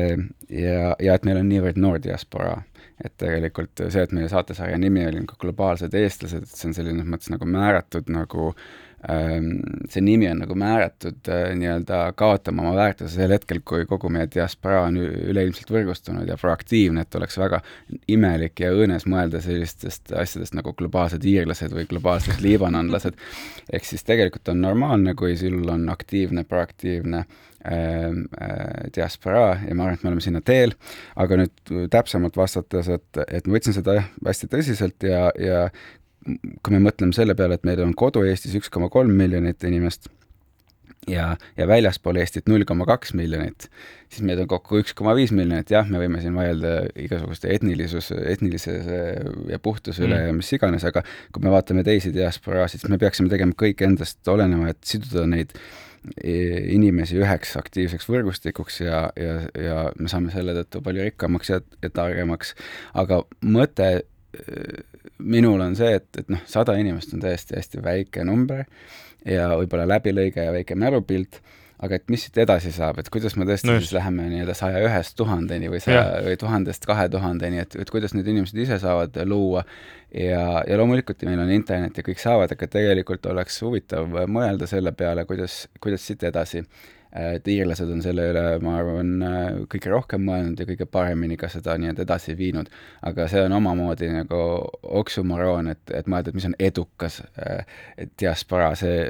ja, 0.49 0.81
ja 1.03 1.15
et 1.15 1.27
meil 1.27 1.41
on 1.41 1.49
niivõrd 1.49 1.79
noor 1.81 2.01
diasporaa. 2.03 2.63
et 3.05 3.13
tegelikult 3.21 3.83
see, 3.93 4.01
et 4.01 4.13
meie 4.15 4.29
saatesarja 4.29 4.77
nimi 4.81 5.03
oli 5.05 5.19
nagu 5.21 5.35
globaalsed 5.37 5.93
eestlased, 5.93 6.47
et 6.47 6.57
see 6.57 6.71
on 6.71 6.73
selline 6.73 7.03
mõttes 7.05 7.29
nagu 7.29 7.45
määratud 7.45 8.09
nagu 8.09 8.47
äh, 8.49 8.86
see 9.07 10.01
nimi 10.03 10.27
on 10.27 10.41
nagu 10.43 10.55
määratud 10.59 11.29
äh, 11.31 11.53
nii-öelda 11.55 11.99
kaotama 12.19 12.65
oma 12.65 12.73
väärtuse 12.75 13.15
sel 13.15 13.31
hetkel, 13.31 13.61
kui 13.63 13.85
kogu 13.87 14.09
meie 14.11 14.27
diasporaa 14.33 14.87
on 14.89 14.97
üleilmselt 14.99 15.71
võrgustunud 15.71 16.27
ja 16.27 16.35
proaktiivne, 16.39 17.05
et 17.05 17.15
oleks 17.15 17.39
väga 17.39 17.61
imelik 18.11 18.59
ja 18.59 18.73
õõnes 18.75 19.07
mõelda 19.07 19.39
sellistest 19.43 20.11
asjadest 20.11 20.57
nagu 20.57 20.73
globaalsed 20.75 21.23
iirlased 21.23 21.71
või 21.75 21.87
globaalsed 21.87 22.43
liibanonlased. 22.43 23.15
ehk 23.75 23.87
siis 23.87 24.03
tegelikult 24.07 24.51
on 24.51 24.59
normaalne, 24.65 25.15
kui 25.15 25.37
sul 25.39 25.63
on 25.71 25.87
aktiivne, 25.93 26.43
proaktiivne 26.43 27.23
äh, 27.23 27.71
äh, 27.71 28.65
diasporaa 28.95 29.53
ja 29.69 29.75
ma 29.75 29.87
arvan, 29.87 30.01
et 30.01 30.03
me 30.03 30.11
oleme 30.11 30.25
sinna 30.25 30.43
teel, 30.43 30.75
aga 31.15 31.39
nüüd 31.45 31.77
täpsemalt 31.95 32.35
vastates, 32.35 32.91
et, 32.91 33.23
et 33.27 33.47
ma 33.47 33.55
võtsin 33.55 33.79
seda 33.79 34.01
jah, 34.01 34.11
hästi 34.27 34.51
tõsiselt 34.51 35.07
ja, 35.07 35.29
ja 35.39 35.69
kui 36.27 36.75
me 36.75 36.83
mõtleme 36.83 37.15
selle 37.15 37.35
peale, 37.37 37.57
et 37.57 37.67
meil 37.67 37.81
on 37.85 37.95
kodu 37.97 38.25
Eestis 38.27 38.55
üks 38.59 38.71
koma 38.73 38.89
kolm 38.93 39.13
miljonit 39.17 39.63
inimest 39.67 40.09
ja, 41.07 41.29
ja 41.57 41.67
väljaspool 41.67 42.19
Eestit 42.21 42.49
null 42.51 42.65
koma 42.67 42.87
kaks 42.89 43.13
miljonit, 43.17 43.67
siis 44.11 44.25
meid 44.27 44.41
on 44.43 44.49
kokku 44.51 44.81
üks 44.81 44.95
koma 44.97 45.15
viis 45.17 45.31
miljonit, 45.35 45.71
jah, 45.73 45.87
me 45.89 46.01
võime 46.01 46.21
siin 46.23 46.35
vaielda 46.37 46.75
igasuguste 46.99 47.51
etnilisus, 47.55 48.11
etnilise 48.17 48.77
ja 49.51 49.59
puhtuse 49.63 50.05
üle 50.05 50.17
mm. 50.19 50.29
ja 50.29 50.37
mis 50.37 50.53
iganes, 50.57 50.87
aga 50.87 51.03
kui 51.35 51.45
me 51.45 51.53
vaatame 51.53 51.85
teisi 51.87 52.13
diasporaasid, 52.15 52.83
siis 52.83 52.93
me 52.93 52.99
peaksime 53.01 53.31
tegema 53.33 53.57
kõik 53.57 53.83
endast 53.87 54.33
oleneva, 54.33 54.73
et 54.73 54.81
siduda 54.87 55.27
neid 55.29 55.55
inimesi 56.07 57.17
üheks 57.19 57.57
aktiivseks 57.59 58.05
võrgustikuks 58.07 58.77
ja, 58.85 59.07
ja, 59.19 59.39
ja 59.59 59.79
me 59.99 60.11
saame 60.11 60.31
selle 60.31 60.53
tõttu 60.61 60.79
palju 60.85 61.07
rikkamaks 61.09 61.51
ja, 61.51 61.57
ja 61.83 61.89
targemaks. 61.91 62.53
aga 62.95 63.23
mõte 63.43 63.89
minul 65.19 65.61
on 65.63 65.75
see, 65.77 65.97
et, 65.99 66.09
et 66.19 66.31
noh, 66.33 66.41
sada 66.49 66.77
inimest 66.79 67.13
on 67.15 67.23
tõesti 67.23 67.57
hästi 67.57 67.83
väike 67.83 68.25
number 68.27 68.65
ja 69.27 69.51
võib-olla 69.57 69.87
läbilõige 69.95 70.47
ja 70.47 70.53
väike 70.55 70.77
mälupilt, 70.79 71.39
aga 71.83 71.99
et 71.99 72.07
mis 72.09 72.23
siit 72.25 72.39
edasi 72.41 72.71
saab, 72.73 72.97
et 73.01 73.09
kuidas 73.13 73.35
me 73.37 73.45
tõesti 73.45 73.69
no 73.69 73.75
just. 73.77 73.89
siis 73.89 73.97
läheme 73.99 74.25
nii-öelda 74.31 74.55
saja 74.57 74.81
ühest 74.85 75.13
tuhandeni 75.19 75.69
või 75.69 75.81
saja 75.83 76.23
või 76.25 76.37
tuhandest 76.41 76.87
kahe 76.89 77.05
tuhandeni, 77.13 77.61
et, 77.61 77.77
et 77.77 77.91
kuidas 77.93 78.15
need 78.17 78.27
inimesed 78.33 78.57
ise 78.63 78.79
saavad 78.81 79.17
luua 79.29 79.63
ja, 80.09 80.63
ja 80.65 80.79
loomulikult 80.79 81.21
meil 81.29 81.43
on 81.43 81.53
internet 81.53 81.99
ja 81.99 82.05
kõik 82.07 82.21
saavad, 82.23 82.53
aga 82.53 82.69
tegelikult 82.77 83.25
oleks 83.29 83.61
huvitav 83.61 84.09
mõelda 84.09 84.69
selle 84.69 84.93
peale, 84.97 85.27
kuidas, 85.29 85.65
kuidas 85.83 86.07
siit 86.07 86.25
edasi 86.25 86.63
et 87.15 87.47
iirlased 87.47 87.89
on 87.91 88.01
selle 88.03 88.27
üle, 88.31 88.43
ma 88.63 88.77
arvan, 88.81 89.11
kõige 89.71 89.91
rohkem 89.91 90.25
mõelnud 90.27 90.59
ja 90.59 90.67
kõige 90.67 90.87
paremini 90.91 91.37
ka 91.39 91.49
seda 91.51 91.77
nii-öelda 91.79 92.03
edasi 92.03 92.35
viinud. 92.37 92.69
aga 93.07 93.27
see 93.31 93.41
on 93.45 93.55
omamoodi 93.57 94.09
nagu 94.11 94.39
oksümoroon, 94.83 95.71
et, 95.73 95.93
et 95.93 96.07
mõelda, 96.07 96.31
et 96.31 96.37
mis 96.37 96.47
on 96.49 96.55
edukas 96.59 97.21
äh, 97.39 97.63
diaspora, 98.19 98.73
see 98.75 99.05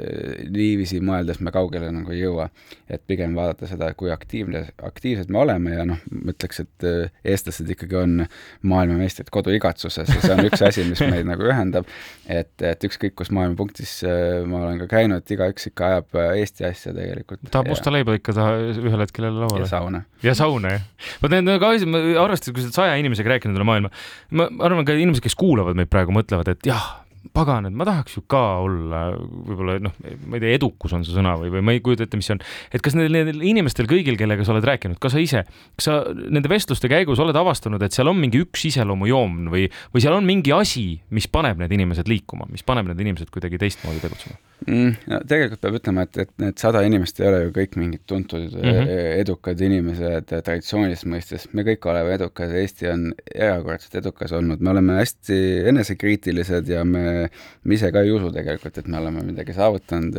niiviisi 0.48 1.00
mõeldes 1.04 1.40
me 1.44 1.52
kaugele 1.54 1.90
nagu 1.94 2.14
ei 2.14 2.22
jõua. 2.22 2.48
et 2.88 3.02
pigem 3.06 3.34
vaadata 3.36 3.66
seda, 3.68 3.90
kui 3.94 4.10
aktiivne, 4.10 4.64
aktiivsed 4.82 5.30
me 5.32 5.42
oleme 5.42 5.74
ja 5.74 5.84
noh, 5.88 6.00
ma 6.12 6.32
ütleks, 6.32 6.62
et 6.64 6.86
äh, 6.88 7.10
eestlased 7.24 7.68
ikkagi 7.74 7.98
on 7.98 8.24
maailmameistrid 8.62 9.30
koduigatsuses 9.34 10.08
ja 10.14 10.20
see 10.22 10.34
on 10.36 10.44
üks 10.46 10.62
asi, 10.64 10.86
mis 10.88 11.02
meid 11.04 11.28
nagu 11.28 11.44
ühendab, 11.48 11.88
et, 12.26 12.54
et 12.62 12.88
ükskõik 12.88 13.16
kus 13.18 13.32
maailma 13.34 13.58
punktis 13.58 13.98
äh, 14.06 14.40
ma 14.48 14.64
olen 14.64 14.80
ka 14.84 14.88
käinud, 14.94 15.26
igaüks 15.34 15.70
ikka 15.72 15.92
ajab 15.92 16.20
Eesti 16.28 16.66
asja 16.68 16.94
tegelikult. 16.96 17.44
tahab 17.50 17.72
musta 17.72 17.87
musta 17.88 17.96
leiba 17.96 18.16
ikka 18.18 18.36
taha 18.36 18.54
ühel 18.76 19.02
hetkel 19.02 19.28
jälle 19.28 19.44
lauale. 19.44 19.64
ja 19.64 19.72
sauna. 19.72 20.04
ja 20.22 20.34
sauna, 20.36 20.76
jah. 20.76 20.86
ma 21.22 21.32
tean 21.32 21.52
ka, 21.58 21.74
arvestades, 22.22 22.54
kui 22.54 22.62
sa 22.62 22.68
oled 22.68 22.78
saja 22.78 22.96
inimesega 23.00 23.36
rääkinud 23.36 23.58
üle 23.58 23.66
maailma, 23.68 23.92
ma 24.36 24.48
arvan 24.68 24.88
ka 24.88 24.96
inimesed, 24.96 25.24
kes 25.24 25.36
kuulavad 25.38 25.78
meid 25.78 25.90
praegu, 25.92 26.12
mõtlevad, 26.14 26.50
et 26.52 26.68
jah, 26.68 26.88
pagan, 27.34 27.68
et 27.68 27.76
ma 27.76 27.86
tahaks 27.88 28.18
ju 28.18 28.22
ka 28.30 28.42
olla 28.64 29.02
võib-olla 29.16 29.78
noh, 29.82 29.94
ma 30.28 30.38
ei 30.38 30.44
tea, 30.44 30.58
edukus 30.58 30.94
on 30.96 31.04
see 31.06 31.16
sõna 31.16 31.34
või, 31.40 31.52
või 31.54 31.64
ma 31.64 31.76
ei 31.76 31.82
kujuta 31.84 32.06
ette, 32.06 32.20
mis 32.20 32.28
see 32.28 32.36
on. 32.36 32.42
et 32.74 32.84
kas 32.84 32.96
nendel, 32.98 33.20
nendel 33.20 33.46
inimestel 33.48 33.88
kõigil, 33.90 34.18
kellega 34.20 34.46
sa 34.46 34.54
oled 34.54 34.68
rääkinud, 34.68 35.00
ka 35.02 35.12
sa 35.12 35.22
ise, 35.22 35.44
kas 35.78 35.88
sa 35.88 35.98
nende 36.08 36.50
vestluste 36.52 36.90
käigus 36.90 37.22
oled 37.22 37.36
avastanud, 37.38 37.82
et 37.84 37.96
seal 37.96 38.10
on 38.10 38.20
mingi 38.20 38.42
üks 38.44 38.68
iseloomujoon 38.70 39.48
või, 39.54 39.66
või 39.94 40.04
seal 40.04 40.18
on 40.18 40.28
mingi 40.28 40.54
asi, 40.56 40.90
mis 41.14 41.30
paneb 41.32 41.60
need 41.62 41.74
inimesed 41.78 42.10
liikuma, 42.10 42.48
mis 42.52 42.66
paneb 42.66 42.90
need 42.92 43.06
inimesed 43.06 43.32
kuidagi 43.34 43.60
teistmoodi 43.64 44.04
tegutsema? 44.04 44.38
Mm,? 44.66 44.94
no 45.10 45.18
tegelikult 45.28 45.60
peab 45.62 45.76
ütlema, 45.78 46.04
et, 46.06 46.18
et 46.24 46.32
need 46.42 46.58
sada 46.60 46.82
inimest 46.86 47.20
ei 47.20 47.28
ole 47.30 47.40
ju 47.44 47.52
kõik 47.56 47.76
mingid 47.80 48.04
tuntud 48.10 48.56
mm 48.56 48.64
-hmm. 48.64 48.92
edukad 49.20 49.60
inimesed 49.68 50.28
traditsioonilises 50.32 51.06
mõistes, 51.12 51.46
me 51.52 51.64
kõik 51.66 51.88
oleme 51.90 52.14
edukad, 52.18 52.54
Eesti 52.62 52.90
on 52.92 53.06
erakordselt 53.34 53.98
edukas 54.02 54.32
olnud, 54.32 54.60
me 54.60 54.70
oleme 54.70 54.98
hästi 54.98 55.38
enesekriitilised 55.72 56.68
ja 56.68 56.84
me, 56.84 57.28
me 57.64 57.74
ise 57.74 57.92
ka 57.92 58.02
ei 58.02 58.12
usu 58.12 58.32
tegelikult, 58.34 58.78
et 58.78 58.88
me 58.88 58.98
oleme 58.98 59.22
midagi 59.22 59.54
saavutanud, 59.56 60.18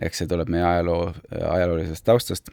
eks 0.00 0.22
see 0.22 0.30
tuleb 0.30 0.48
meie 0.52 0.64
ajaloo, 0.64 1.12
ajaloolisest 1.30 2.04
taustast. 2.04 2.50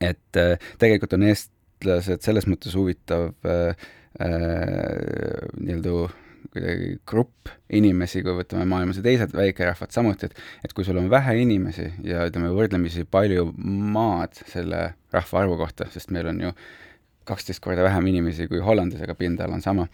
et 0.00 0.36
tegelikult 0.78 1.12
on 1.16 1.22
eestlased 1.22 2.22
selles 2.22 2.46
mõttes 2.46 2.74
huvitav 2.76 3.32
äh, 3.46 3.86
äh, 4.20 5.48
nii-öelda 5.56 6.08
kuidagi 6.52 6.90
grupp 7.08 7.50
inimesi, 7.74 8.22
kui 8.24 8.34
võtame 8.38 8.66
maailmas 8.68 9.00
ja 9.00 9.04
teised 9.04 9.34
väikerahvad 9.36 9.94
samuti, 9.94 10.28
et 10.28 10.68
et 10.68 10.74
kui 10.76 10.86
sul 10.86 11.00
on 11.00 11.10
vähe 11.12 11.36
inimesi 11.42 11.90
ja 12.06 12.26
ütleme, 12.28 12.52
võrdlemisi 12.56 13.04
palju 13.04 13.50
maad 13.58 14.38
selle 14.48 14.92
rahvaarvu 15.14 15.58
kohta, 15.60 15.88
sest 15.92 16.12
meil 16.14 16.30
on 16.32 16.40
ju 16.48 16.54
kaksteist 17.28 17.60
korda 17.64 17.84
vähem 17.84 18.06
inimesi 18.08 18.48
kui 18.48 18.62
Hollandis, 18.64 19.02
aga 19.04 19.14
pindala 19.18 19.58
on 19.58 19.64
sama, 19.64 19.88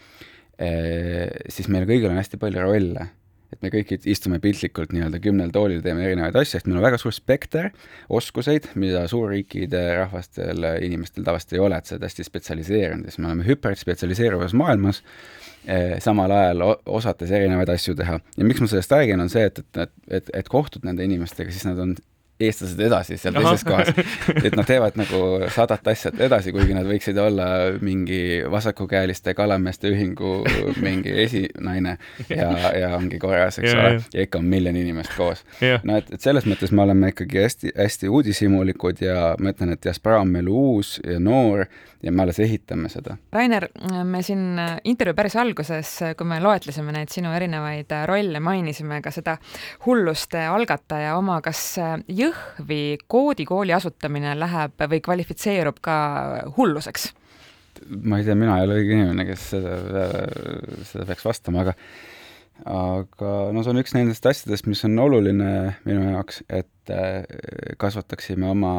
eh, 0.59 1.31
siis 1.51 1.69
meil 1.69 1.89
kõigil 1.89 2.13
on 2.13 2.21
hästi 2.21 2.39
palju 2.41 2.63
rolle 2.63 3.09
et 3.55 3.63
me 3.65 3.71
kõik 3.73 3.95
istume 4.11 4.41
piltlikult 4.43 4.93
nii-öelda 4.95 5.21
kümnel 5.23 5.55
toolil, 5.55 5.81
teeme 5.85 6.05
erinevaid 6.07 6.37
asju, 6.41 6.59
sest 6.59 6.69
meil 6.69 6.81
on 6.81 6.87
väga 6.87 7.01
suur 7.01 7.15
spekter 7.15 7.71
oskuseid, 8.13 8.69
mida 8.81 9.07
suurriikide 9.11 9.85
rahvastel, 10.03 10.69
inimestel 10.85 11.27
tavaliselt 11.27 11.57
ei 11.57 11.65
ole, 11.65 11.79
et 11.79 11.89
sa 11.89 11.97
oled 11.97 12.09
hästi 12.09 12.29
spetsialiseerunud 12.29 13.09
ja 13.09 13.15
siis 13.15 13.23
me 13.23 13.31
oleme 13.31 13.49
hüperspetsialiseeruvas 13.49 14.57
maailmas 14.59 15.03
Eh, 15.65 15.95
samal 16.05 16.29
ajal 16.29 16.61
osates 16.93 17.31
erinevaid 17.33 17.71
asju 17.73 17.95
teha. 17.97 18.19
ja 18.37 18.45
miks 18.45 18.61
ma 18.61 18.67
sellest 18.69 18.91
räägin, 18.93 19.21
on 19.25 19.31
see, 19.33 19.47
et, 19.49 19.63
et, 19.81 19.93
et, 20.19 20.27
et 20.37 20.49
kohtud 20.53 20.85
nende 20.85 21.07
inimestega, 21.07 21.53
siis 21.55 21.65
nad 21.65 21.81
on 21.81 21.95
eestlased 22.41 22.81
edasi 22.83 23.17
seal 23.21 23.37
teises 23.37 23.65
kohas. 23.67 23.91
et 24.43 24.57
nad 24.57 24.67
teevad 24.67 24.99
nagu 24.99 25.21
sadat 25.55 25.87
asja 25.93 26.11
edasi, 26.27 26.53
kuigi 26.55 26.75
nad 26.75 26.87
võiksid 26.89 27.19
olla 27.23 27.47
mingi 27.85 28.43
vasakukäeliste 28.51 29.37
kalameeste 29.39 29.93
ühingu 29.95 30.35
mingi 30.83 31.15
esinaine 31.25 31.97
ja, 32.29 32.51
ja 32.75 32.93
ongi 32.99 33.21
korras, 33.23 33.61
eks 33.63 33.75
ole, 33.75 33.95
ja 34.15 34.27
ikka 34.27 34.43
on 34.43 34.51
miljon 34.51 34.77
inimest 34.77 35.15
koos. 35.17 35.45
no 35.87 35.99
et, 36.01 36.11
et 36.15 36.21
selles 36.21 36.49
mõttes 36.51 36.75
me 36.75 36.83
oleme 36.87 37.13
ikkagi 37.15 37.45
hästi-hästi 37.45 38.11
uudishimulikud 38.11 39.05
ja 39.05 39.35
ma 39.39 39.55
ütlen, 39.55 39.75
et 39.77 39.85
diaspora 39.87 40.21
on 40.25 40.35
meil 40.35 40.51
uus 40.51 40.97
ja 41.07 41.21
noor 41.23 41.67
ja 42.05 42.13
me 42.13 42.23
alles 42.23 42.39
ehitame 42.43 42.89
seda. 42.93 43.17
Rainer, 43.33 43.69
me 44.05 44.21
siin 44.23 44.59
intervjuu 44.85 45.17
päris 45.17 45.37
alguses, 45.41 45.93
kui 46.19 46.29
me 46.29 46.41
loetlesime 46.43 46.93
neid 46.93 47.13
sinu 47.13 47.33
erinevaid 47.33 47.95
rolle, 48.11 48.43
mainisime 48.45 49.01
ka 49.05 49.13
seda 49.15 49.39
hulluste 49.87 50.43
algataja 50.51 51.15
oma, 51.17 51.39
kas 51.45 51.63
Jõhvi 52.25 52.81
koodikooli 53.11 53.75
asutamine 53.77 54.35
läheb 54.39 54.89
või 54.91 55.03
kvalifitseerub 55.05 55.81
ka 55.85 55.99
hulluseks? 56.57 57.13
ma 58.07 58.21
ei 58.21 58.27
tea, 58.27 58.37
mina 58.39 58.59
ei 58.59 58.69
ole 58.69 58.77
õige 58.81 58.95
inimene, 58.95 59.25
kes 59.29 59.49
seda, 59.51 60.05
seda 60.89 61.07
peaks 61.09 61.25
vastama, 61.27 61.65
aga 61.65 61.75
aga 62.71 63.33
no 63.53 63.65
see 63.65 63.73
on 63.75 63.81
üks 63.83 63.97
nendest 63.97 64.27
asjadest, 64.31 64.69
mis 64.71 64.85
on 64.87 64.99
oluline 65.03 65.51
minu 65.85 66.13
jaoks, 66.15 66.45
et 66.49 66.71
kasvataksime 67.81 68.47
oma 68.47 68.73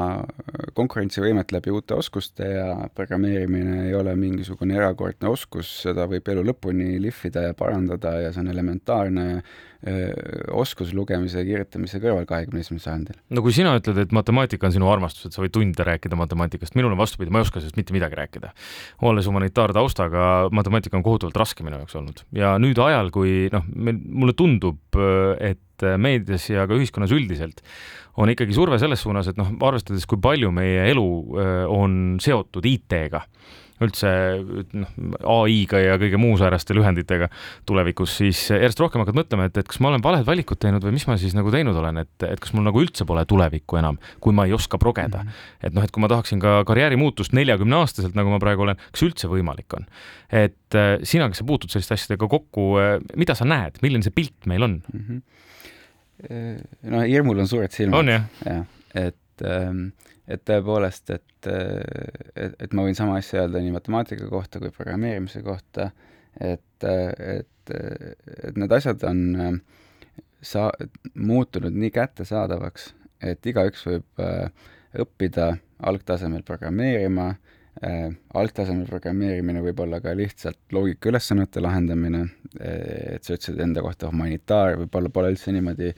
konkurentsivõimet 0.78 1.54
läbi 1.56 1.74
uute 1.74 1.96
oskuste 1.98 2.48
ja 2.52 2.68
programmeerimine 2.96 3.88
ei 3.88 3.96
ole 3.98 4.16
mingisugune 4.20 4.78
erakordne 4.78 5.30
oskus, 5.32 5.72
seda 5.86 6.06
võib 6.12 6.28
elu 6.34 6.44
lõpuni 6.52 7.00
lihvida 7.02 7.48
ja 7.50 7.56
parandada 7.58 8.18
ja 8.22 8.34
see 8.34 8.44
on 8.44 8.52
elementaarne 8.54 9.28
oskus 10.56 10.94
lugemise 10.98 11.42
ja 11.42 11.46
kirjutamise 11.46 12.00
kõrval 12.02 12.26
kahekümne 12.26 12.64
esimesel 12.64 12.86
sajandil. 12.88 13.18
no 13.30 13.44
kui 13.46 13.54
sina 13.54 13.76
ütled, 13.78 14.00
et 14.02 14.14
matemaatika 14.16 14.66
on 14.70 14.74
sinu 14.74 14.90
armastus, 14.90 15.28
et 15.28 15.36
sa 15.36 15.44
võid 15.44 15.54
tunde 15.54 15.86
rääkida 15.86 16.18
matemaatikast, 16.18 16.78
minul 16.80 16.96
on 16.96 17.02
vastupidi, 17.02 17.34
ma 17.34 17.42
ei 17.42 17.46
oska 17.46 17.62
sellest 17.62 17.78
mitte 17.78 17.94
midagi 17.94 18.18
rääkida. 18.18 18.52
olles 19.06 19.30
humanitaartaustaga, 19.30 20.50
matemaatika 20.56 20.98
on 20.98 21.06
kohutavalt 21.06 21.38
raske 21.38 21.66
minu 21.68 21.78
jaoks 21.84 21.98
olnud 22.02 22.24
ja 22.34 22.56
nüüd 22.62 22.82
ajal, 22.82 23.12
kui 23.14 23.46
noh, 23.54 23.68
mulle 23.70 24.34
tundub, 24.34 24.80
et 25.40 25.86
meedias 26.00 26.50
ja 26.50 26.66
ka 26.68 26.78
ühiskonnas 26.78 27.14
üldiselt 27.16 27.62
on 28.22 28.32
ikkagi 28.32 28.56
surve 28.56 28.80
selles 28.80 29.02
suunas, 29.04 29.28
et 29.28 29.38
noh, 29.40 29.50
arvestades, 29.68 30.06
kui 30.08 30.22
palju 30.24 30.48
meie 30.56 30.86
elu 30.94 31.08
on 31.76 32.16
seotud 32.24 32.64
IT-ga 32.70 33.26
üldse 33.84 34.10
noh, 34.78 34.92
ai-ga 35.36 35.82
ja 35.82 35.96
kõige 36.00 36.20
muu 36.22 36.38
sääraste 36.40 36.76
lühenditega 36.78 37.28
tulevikus, 37.68 38.14
siis 38.22 38.40
järjest 38.54 38.80
rohkem 38.80 39.04
hakkad 39.04 39.18
mõtlema, 39.18 39.48
et, 39.50 39.60
et 39.60 39.68
kas 39.68 39.82
ma 39.84 39.92
olen 39.92 40.04
valed 40.06 40.24
valikud 40.28 40.60
teinud 40.62 40.86
või 40.86 40.96
mis 40.96 41.08
ma 41.10 41.18
siis 41.20 41.36
nagu 41.36 41.52
teinud 41.52 41.76
olen, 41.82 42.00
et, 42.06 42.14
et 42.28 42.42
kas 42.42 42.54
mul 42.56 42.64
nagu 42.68 42.84
üldse 42.84 43.08
pole 43.08 43.26
tulevikku 43.28 43.80
enam, 43.82 44.00
kui 44.24 44.36
ma 44.36 44.48
ei 44.48 44.56
oska 44.56 44.80
progeda 44.82 45.24
mm. 45.24 45.28
-hmm. 45.28 45.68
et 45.68 45.76
noh, 45.76 45.84
et 45.84 45.92
kui 45.92 46.04
ma 46.04 46.12
tahaksin 46.12 46.40
ka 46.44 46.62
karjäärimuutust 46.70 47.36
neljakümne 47.36 47.82
aastaselt, 47.82 48.16
nagu 48.16 48.32
ma 48.32 48.40
praegu 48.40 48.64
olen, 48.68 48.80
kas 48.92 49.04
üldse 49.08 49.32
võimalik 49.32 49.76
on? 49.76 49.90
et 50.32 50.76
äh, 50.80 50.96
sina, 51.04 51.28
kes 51.30 51.44
sa 51.44 51.48
puutud 51.48 51.72
selliste 51.72 51.94
asjadega 52.00 52.28
kokku 52.32 52.70
äh,, 52.80 52.96
mida 53.16 53.36
sa 53.36 53.46
näed, 53.46 53.82
milline 53.84 54.04
see 54.08 54.16
pilt 54.16 54.48
meil 54.48 54.64
on 54.64 54.82
mm? 54.94 55.04
-hmm. 55.04 55.22
no 56.96 57.04
hirmul 57.04 57.44
on 57.44 57.48
suured 57.48 57.72
silmad. 57.72 58.00
on 58.00 58.08
jah? 58.08 58.24
jah, 58.46 58.66
et 58.96 59.44
ähm, 59.44 59.90
et 60.28 60.42
tõepoolest, 60.48 61.12
et, 61.14 61.50
et, 61.50 62.56
et 62.60 62.74
ma 62.74 62.86
võin 62.88 62.98
sama 62.98 63.20
asja 63.20 63.44
öelda 63.44 63.62
nii 63.62 63.76
matemaatika 63.76 64.30
kohta 64.32 64.62
kui 64.62 64.74
programmeerimise 64.74 65.44
kohta, 65.46 65.92
et, 66.42 66.88
et, 66.88 67.74
et 67.74 68.58
need 68.58 68.74
asjad 68.78 69.04
on 69.10 69.60
sa-, 70.42 70.72
muutunud 71.16 71.76
nii 71.76 71.94
kättesaadavaks, 71.94 72.90
et 73.26 73.46
igaüks 73.52 73.86
võib 73.88 74.26
õppida 75.06 75.54
algtasemel 75.86 76.44
programmeerima, 76.48 77.34
algtasemel 77.76 78.86
programmeerimine 78.88 79.60
võib 79.66 79.82
olla 79.84 80.00
ka 80.00 80.14
lihtsalt 80.16 80.72
loogikaülesannete 80.72 81.60
lahendamine, 81.60 82.22
et 82.56 83.26
sa 83.26 83.36
ütlesid 83.36 83.60
enda 83.60 83.84
kohta 83.84 84.08
humanitaar, 84.08 84.78
võib-olla 84.80 85.12
pole 85.12 85.34
üldse 85.34 85.52
niimoodi 85.52 85.92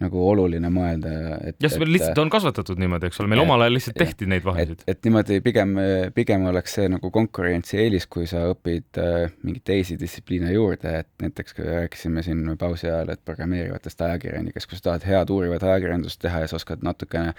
nagu 0.00 0.22
oluline 0.24 0.70
mõelda, 0.72 1.12
et 1.44 1.60
jah, 1.60 1.70
see 1.70 1.86
lihtsalt 1.86 2.18
on 2.22 2.32
kasvatatud 2.32 2.80
niimoodi, 2.80 3.10
eks 3.10 3.20
ole, 3.20 3.30
meil 3.30 3.42
omal 3.44 3.62
ajal 3.66 3.76
lihtsalt 3.76 3.98
tehti 4.00 4.26
ja, 4.26 4.30
neid 4.32 4.46
vahesid. 4.46 4.84
et 4.88 5.06
niimoodi 5.06 5.38
pigem, 5.44 5.74
pigem 6.16 6.46
oleks 6.50 6.78
see 6.78 6.88
nagu 6.90 7.10
konkurentsieelis, 7.14 8.08
kui 8.10 8.26
sa 8.30 8.46
õpid 8.50 9.00
äh, 9.02 9.34
mingeid 9.44 9.66
teisi 9.70 9.98
distsipliine 10.00 10.54
juurde, 10.54 10.94
et 11.04 11.10
näiteks 11.20 11.54
kui 11.58 11.68
rääkisime 11.68 12.24
siin 12.26 12.42
pausi 12.58 12.88
ajal, 12.88 13.12
et 13.12 13.22
programmeerivatest 13.28 14.00
ajakirjanikest, 14.08 14.70
kui 14.70 14.80
sa 14.80 14.88
tahad 14.88 15.06
head 15.06 15.34
uurivat 15.36 15.68
ajakirjandust 15.68 16.22
teha 16.24 16.46
ja 16.46 16.50
sa 16.50 16.56
oskad 16.56 16.82
natukene 16.86 17.34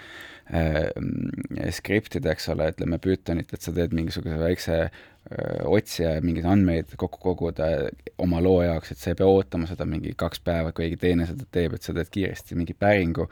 äh, 0.54 0.86
skriptida, 1.74 2.36
eks 2.36 2.46
ole, 2.54 2.70
ütleme 2.76 3.02
Pythonit, 3.02 3.50
et 3.50 3.66
sa 3.66 3.74
teed 3.74 3.81
mingisuguse 3.90 4.38
väikse 4.38 4.78
otsija 5.64 6.16
mingeid 6.24 6.46
andmeid 6.50 6.96
kokku 6.98 7.20
koguda 7.22 7.68
oma 8.22 8.40
loo 8.42 8.58
jaoks, 8.64 8.90
et 8.92 8.98
sa 8.98 9.12
ei 9.12 9.18
pea 9.18 9.28
ootama 9.30 9.68
seda 9.70 9.86
mingi 9.88 10.16
kaks 10.18 10.42
päeva, 10.44 10.72
keegi 10.76 10.98
teine 11.00 11.28
seda 11.28 11.46
teeb, 11.54 11.76
et 11.76 11.86
sa 11.86 11.94
teed 11.94 12.10
kiiresti 12.12 12.58
mingi 12.58 12.74
päringu 12.74 13.28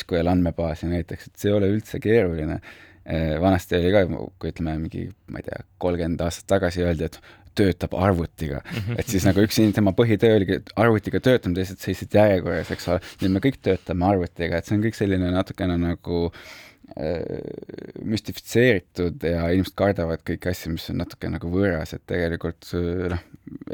SQL 0.00 0.32
andmebaasi 0.32 0.90
näiteks, 0.90 1.30
et 1.30 1.38
see 1.38 1.52
ei 1.52 1.56
ole 1.60 1.70
üldse 1.76 2.02
keeruline. 2.02 2.58
vanasti 3.40 3.76
oli 3.76 3.92
ka, 3.92 4.04
kui 4.40 4.50
ütleme 4.50 4.76
mingi, 4.80 5.06
ma 5.30 5.40
ei 5.40 5.46
tea, 5.46 5.62
kolmkümmend 5.78 6.22
aastat 6.24 6.48
tagasi 6.54 6.82
öeldi, 6.82 7.04
et 7.04 7.18
töötab 7.54 7.92
arvutiga 7.94 8.62
mm, 8.64 8.78
-hmm. 8.78 8.98
et 8.98 9.06
siis 9.06 9.24
nagu 9.24 9.38
üks 9.44 9.60
tema 9.74 9.92
põhitöö 9.92 10.36
oligi 10.36 10.62
arvutiga 10.74 11.20
töötamine, 11.20 11.60
teised 11.60 11.78
seisid 11.78 12.14
järjekorras, 12.14 12.70
eks 12.70 12.88
ole, 12.88 13.00
nüüd 13.22 13.36
me 13.36 13.42
kõik 13.44 13.60
töötame 13.62 14.06
arvutiga, 14.08 14.58
et 14.58 14.66
see 14.66 14.74
on 14.74 14.82
kõik 14.82 14.98
selline 14.98 15.30
natukene 15.30 15.76
nagu 15.78 16.32
Äh, 16.34 16.73
müstifitseeritud 16.94 19.24
ja 19.26 19.48
inimesed 19.50 19.74
kardavad 19.78 20.22
kõiki 20.26 20.50
asju, 20.52 20.74
mis 20.76 20.86
on 20.92 21.00
natuke 21.02 21.30
nagu 21.32 21.50
võõras, 21.50 21.90
et 21.96 22.04
tegelikult 22.06 22.68
noh, 23.10 23.24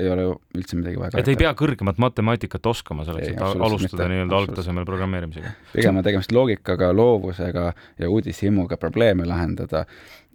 ei 0.01 0.09
ole 0.09 0.25
üldse 0.57 0.79
midagi 0.79 1.01
vaja 1.01 1.21
et 1.21 1.29
ei 1.29 1.37
pea 1.41 1.53
kõrgemat 1.59 2.01
matemaatikat 2.01 2.71
oskama 2.73 3.05
selleks, 3.09 3.35
et 3.35 3.43
alustada 3.43 4.09
nii-öelda 4.09 4.41
algtasemel 4.41 4.89
programmeerimisega? 4.89 5.53
pigem 5.75 6.01
on 6.01 6.07
tegemist 6.07 6.33
loogikaga, 6.33 6.95
loovusega 6.97 7.67
ja 8.01 8.09
uudishimuga 8.09 8.81
probleeme 8.81 9.29
lahendada 9.29 9.85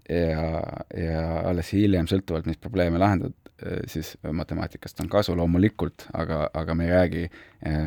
ja, 0.09 0.45
ja 0.93 1.25
alles 1.49 1.73
hiljem, 1.73 2.09
sõltuvalt, 2.11 2.45
mis 2.49 2.61
probleeme 2.61 3.01
lahendad, 3.01 3.33
siis 3.87 4.17
matemaatikast 4.31 4.99
on 4.99 5.09
kasu 5.09 5.35
loomulikult, 5.37 6.09
aga, 6.13 6.49
aga 6.53 6.75
me 6.75 6.89
ei 6.89 6.91
räägi 6.91 7.23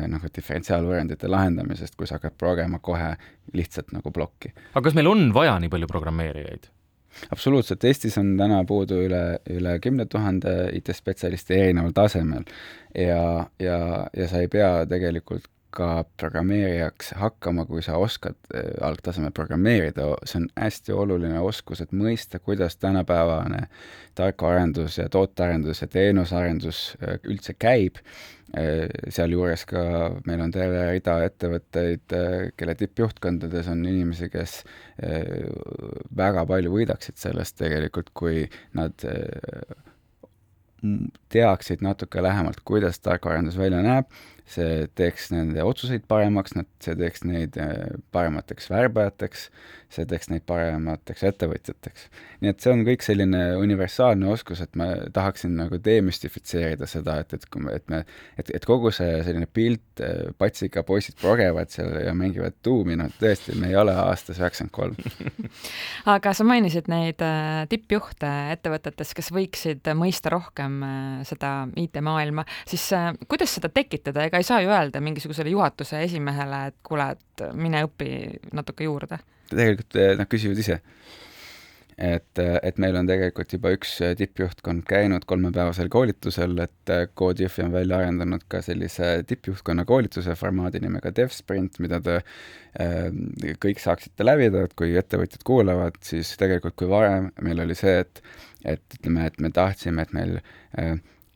nagu 0.09 0.31
diferentsiaalvõrrandite 0.35 1.29
lahendamisest, 1.29 1.95
kui 1.95 2.09
sa 2.09 2.17
hakkad 2.17 2.37
progema 2.41 2.79
kohe 2.81 3.11
lihtsalt 3.53 3.93
nagu 3.93 4.11
plokki. 4.11 4.53
aga 4.73 4.83
kas 4.87 4.97
meil 4.97 5.11
on 5.11 5.29
vaja 5.33 5.59
nii 5.61 5.69
palju 5.69 5.91
programmeerijaid? 5.91 6.69
absoluutselt, 7.31 7.83
Eestis 7.83 8.17
on 8.21 8.33
täna 8.37 8.63
puudu 8.67 9.01
üle, 9.05 9.23
üle 9.49 9.75
kümne 9.83 10.05
tuhande 10.09 10.55
IT-spetsialisti 10.77 11.57
erineval 11.57 11.93
tasemel 11.95 12.45
ja, 12.95 13.21
ja, 13.59 13.79
ja 14.15 14.27
sa 14.29 14.43
ei 14.43 14.51
pea 14.51 14.85
tegelikult 14.89 15.49
ka 15.73 16.03
programmeerijaks 16.17 17.13
hakkama, 17.19 17.65
kui 17.69 17.81
sa 17.85 17.97
oskad 18.01 18.37
äh, 18.53 18.71
algtasemel 18.85 19.31
programmeerida, 19.35 20.07
see 20.25 20.41
on 20.41 20.47
hästi 20.57 20.95
oluline 20.95 21.39
oskus, 21.45 21.83
et 21.83 21.93
mõista, 21.95 22.41
kuidas 22.41 22.77
tänapäevane 22.81 23.67
tarkvararendus 24.17 24.97
ja 24.97 25.09
tootearendus 25.13 25.83
ja 25.83 25.87
teenusearendus 25.93 26.81
äh, 27.03 27.19
üldse 27.29 27.53
käib, 27.53 27.99
äh, 28.57 28.87
sealjuures 29.13 29.65
ka 29.69 29.83
meil 30.25 30.41
on 30.41 30.53
terve 30.55 30.87
rida 30.89 31.19
ettevõtteid, 31.27 32.17
kelle 32.57 32.75
tippjuhtkondades 32.79 33.69
on 33.69 33.85
inimesi, 33.85 34.31
kes 34.33 34.63
väga 36.17 36.43
palju 36.49 36.73
võidaksid 36.73 37.21
sellest 37.21 37.59
tegelikult, 37.61 38.09
kui 38.17 38.41
nad 38.75 39.05
teaksid 41.29 41.83
natuke 41.85 42.23
lähemalt, 42.23 42.59
kuidas 42.65 42.99
tarkvararendus 43.03 43.57
välja 43.59 43.83
näeb 43.85 44.09
see 44.49 44.87
teeks 44.97 45.29
nende 45.33 45.63
otsuseid 45.65 46.05
paremaks, 46.09 46.55
nad, 46.57 46.67
see 46.81 46.95
teeks 46.97 47.23
neid 47.27 47.57
äh, 47.61 47.99
paremateks 48.15 48.69
värbajateks, 48.71 49.49
see 49.93 50.05
teeks 50.09 50.29
neid 50.29 50.45
paremateks 50.49 51.23
ettevõtjateks. 51.29 52.07
nii 52.41 52.51
et 52.51 52.63
see 52.63 52.73
on 52.73 52.83
kõik 52.87 53.05
selline 53.05 53.41
universaalne 53.59 54.29
oskus, 54.31 54.61
et 54.63 54.75
ma 54.79 54.89
tahaksin 55.13 55.55
nagu 55.57 55.79
demüstifitseerida 55.85 56.87
seda, 56.89 57.19
et, 57.23 57.33
et 57.37 57.45
kui 57.51 57.63
me, 57.65 57.75
et 57.77 57.85
me, 57.93 58.01
et, 58.41 58.51
et 58.57 58.65
kogu 58.65 58.93
see 58.95 59.19
selline 59.25 59.49
pilt, 59.53 60.01
äh, 60.01 60.31
patsiga 60.41 60.83
poisid 60.87 61.19
progevad 61.21 61.73
seal 61.73 61.93
ja 62.05 62.15
mängivad 62.17 62.57
tuumi, 62.65 62.97
noh 62.99 63.13
tõesti, 63.21 63.57
me 63.59 63.69
ei 63.73 63.77
ole 63.79 63.93
aastas 63.97 64.41
üheksakümmend 64.41 64.73
kolm. 64.73 65.53
aga 66.15 66.33
sa 66.33 66.47
mainisid 66.47 66.89
neid 66.89 67.21
äh, 67.25 67.65
tippjuhte 67.69 68.33
ettevõtetes, 68.55 69.13
kes 69.17 69.29
võiksid 69.35 69.93
mõista 69.97 70.33
rohkem 70.33 70.81
seda 71.27 71.53
IT-maailma, 71.77 72.45
siis 72.69 72.89
kuidas 73.29 73.53
seda 73.57 73.69
tekitada, 73.73 74.25
ega 74.25 74.38
ei 74.39 74.47
saa 74.47 74.61
ju 74.63 74.71
öelda 74.71 75.01
mingisugusele 75.03 75.51
juhatuse 75.53 76.03
esimehele, 76.05 76.65
et 76.71 76.79
kuule, 76.85 77.11
et 77.15 77.43
mine 77.59 77.83
õpi 77.87 78.13
natuke 78.55 78.87
juurde. 78.87 79.19
tegelikult 79.49 79.97
eh, 79.99 80.15
nad 80.19 80.29
küsivad 80.29 80.61
ise. 80.61 80.79
et, 81.99 82.39
eh, 82.39 82.55
et 82.63 82.77
meil 82.79 82.95
on 82.95 83.07
tegelikult 83.09 83.53
juba 83.53 83.73
üks 83.75 83.97
eh, 84.05 84.13
tippjuhtkond 84.19 84.85
käinud 84.87 85.25
kolmepäevasel 85.27 85.89
koolitusel, 85.91 86.55
et 86.63 86.93
CodeJõhvi 87.19 87.65
on 87.65 87.75
välja 87.75 87.99
arendanud 87.99 88.45
ka 88.47 88.61
sellise 88.63 89.11
tippjuhtkonna 89.27 89.85
koolituse 89.89 90.35
formaadi 90.39 90.79
nimega 90.85 91.11
DevSprint, 91.15 91.81
mida 91.83 91.99
te 92.01 92.19
kõik 93.59 93.81
saaksite 93.81 94.23
läbida, 94.23 94.63
et 94.63 94.75
kui 94.77 94.93
ettevõtjad 94.99 95.43
kuulavad, 95.43 95.97
siis 96.05 96.35
tegelikult 96.39 96.77
kui 96.79 96.87
varem 96.91 97.31
meil 97.41 97.65
oli 97.65 97.75
see, 97.75 97.99
et 98.05 98.23
et 98.67 98.97
ütleme, 98.99 99.23
et 99.25 99.37
me 99.39 99.49
tahtsime, 99.55 100.03
et 100.03 100.11
meil 100.13 100.39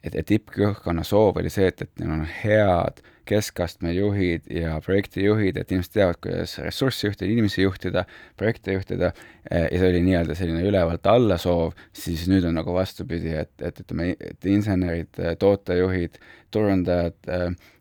et, 0.04 0.16
et 0.16 0.26
tippjuhtkonna 0.28 1.04
soov 1.08 1.40
oli 1.42 1.52
see, 1.54 1.70
et, 1.72 1.82
et 1.82 2.00
neil 2.02 2.14
on 2.18 2.24
head 2.44 3.02
keskastme 3.26 3.94
juhid 3.96 4.50
ja 4.52 4.76
projektijuhid, 4.84 5.58
et 5.58 5.72
inimesed 5.72 5.94
teavad, 5.96 6.18
kuidas 6.24 6.58
ressurssi 6.60 7.08
juhtida, 7.08 7.30
inimesi 7.32 7.62
juhtida, 7.64 8.04
projekte 8.38 8.76
juhtida 8.76 9.14
ja 9.48 9.62
see 9.72 9.90
oli 9.90 10.02
nii-öelda 10.04 10.36
selline 10.36 10.64
ülevalt 10.68 11.08
alla 11.08 11.38
soov, 11.40 11.72
siis 11.96 12.26
nüüd 12.32 12.44
on 12.50 12.58
nagu 12.60 12.76
vastupidi, 12.76 13.32
et, 13.44 13.54
et 13.64 13.80
ütleme, 13.80 14.10
et 14.20 14.50
insenerid, 14.52 15.22
tootejuhid, 15.40 16.20
turundajad, 16.52 17.16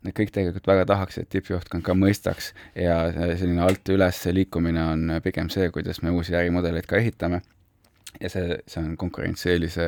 need 0.06 0.16
kõik 0.16 0.30
tegelikult 0.36 0.70
väga 0.70 0.86
tahaks, 0.92 1.18
et 1.18 1.30
tippjuhtkond 1.34 1.84
ka 1.86 1.96
mõistaks 1.98 2.52
ja 2.78 3.00
selline 3.10 3.66
alt 3.66 3.90
üles 3.92 4.22
liikumine 4.30 4.86
on 4.94 5.18
pigem 5.26 5.50
see, 5.50 5.66
kuidas 5.74 6.04
me 6.06 6.14
uusi 6.14 6.38
ärimudeleid 6.38 6.86
ka 6.86 7.02
ehitame 7.02 7.42
ja 8.20 8.30
see, 8.30 8.56
see 8.68 8.82
on 8.82 8.96
konkurentsieelise 9.00 9.86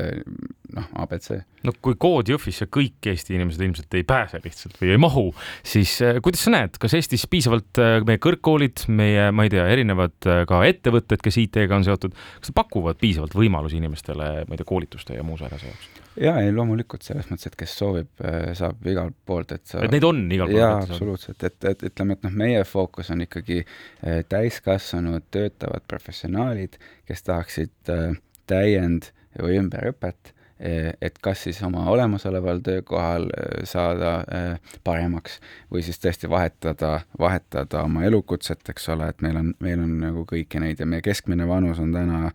noh, 0.76 0.86
abc. 1.02 1.30
no 1.66 1.74
kui 1.84 1.96
kood 2.00 2.30
Jõhvisse 2.32 2.68
kõik 2.72 3.10
Eesti 3.12 3.36
inimesed 3.36 3.64
ilmselt 3.66 3.98
ei 3.98 4.06
pääse 4.08 4.40
lihtsalt 4.44 4.78
või 4.80 4.94
ei 4.94 5.00
mahu, 5.00 5.26
siis 5.66 5.96
äh, 6.04 6.20
kuidas 6.24 6.46
sa 6.46 6.54
näed, 6.54 6.78
kas 6.82 6.96
Eestis 6.98 7.26
piisavalt 7.30 7.82
äh, 7.82 7.98
meie 8.08 8.22
kõrgkoolid, 8.22 8.86
meie, 8.94 9.28
ma 9.34 9.46
ei 9.46 9.52
tea, 9.54 9.66
erinevad 9.74 10.16
äh, 10.30 10.44
ka 10.50 10.62
ettevõtted, 10.68 11.22
kes 11.24 11.40
IT-ga 11.44 11.78
on 11.78 11.86
seotud, 11.86 12.16
kas 12.40 12.52
nad 12.52 12.58
pakuvad 12.62 13.00
piisavalt 13.02 13.36
võimalusi 13.38 13.80
inimestele, 13.80 14.32
ma 14.48 14.56
ei 14.56 14.62
tea, 14.62 14.70
koolituste 14.72 15.18
ja 15.18 15.26
muu 15.26 15.38
säärase 15.40 15.70
jaoks? 15.70 16.03
Jaa, 16.20 16.36
ei 16.42 16.52
loomulikult 16.54 17.06
selles 17.06 17.28
mõttes, 17.30 17.50
et 17.50 17.56
kes 17.58 17.78
soovib, 17.78 18.10
saab 18.58 18.86
igalt 18.90 19.16
poolt, 19.26 19.56
et 19.56 19.66
sa 19.68 19.82
et 19.84 19.94
neid 19.94 20.06
on 20.06 20.22
igal 20.28 20.50
pool? 20.50 20.60
jaa, 20.60 20.76
absoluutselt, 20.82 21.42
et, 21.46 21.58
et 21.72 21.88
ütleme, 21.90 22.18
et 22.18 22.28
noh, 22.28 22.36
meie 22.44 22.62
fookus 22.68 23.10
on 23.14 23.24
ikkagi 23.24 23.62
täiskasvanud 24.30 25.26
töötavad 25.34 25.86
professionaalid, 25.90 26.78
kes 27.08 27.26
tahaksid 27.26 27.92
täiend- 28.50 29.10
või 29.40 29.58
ümberõpet 29.58 30.34
Eh, 30.64 30.92
et 31.02 31.16
kas 31.18 31.40
siis 31.44 31.58
oma 31.66 31.82
olemasoleval 31.90 32.60
töökohal 32.62 33.26
saada 33.66 34.12
paremaks 34.86 35.40
või 35.72 35.82
siis 35.82 35.98
tõesti 35.98 36.30
vahetada, 36.30 37.00
vahetada 37.18 37.82
oma 37.82 38.04
elukutset, 38.06 38.62
eks 38.70 38.86
ole, 38.94 39.08
et 39.10 39.24
meil 39.24 39.40
on, 39.40 39.50
meil 39.58 39.82
on 39.82 39.96
nagu 39.98 40.22
kõiki 40.30 40.62
neid 40.62 40.78
ja 40.78 40.86
meie 40.86 41.02
keskmine 41.02 41.48
vanus 41.50 41.82
on 41.82 41.90
täna 41.92 42.30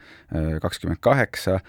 kakskümmend 0.61 0.99
kaheksa, 0.99 1.61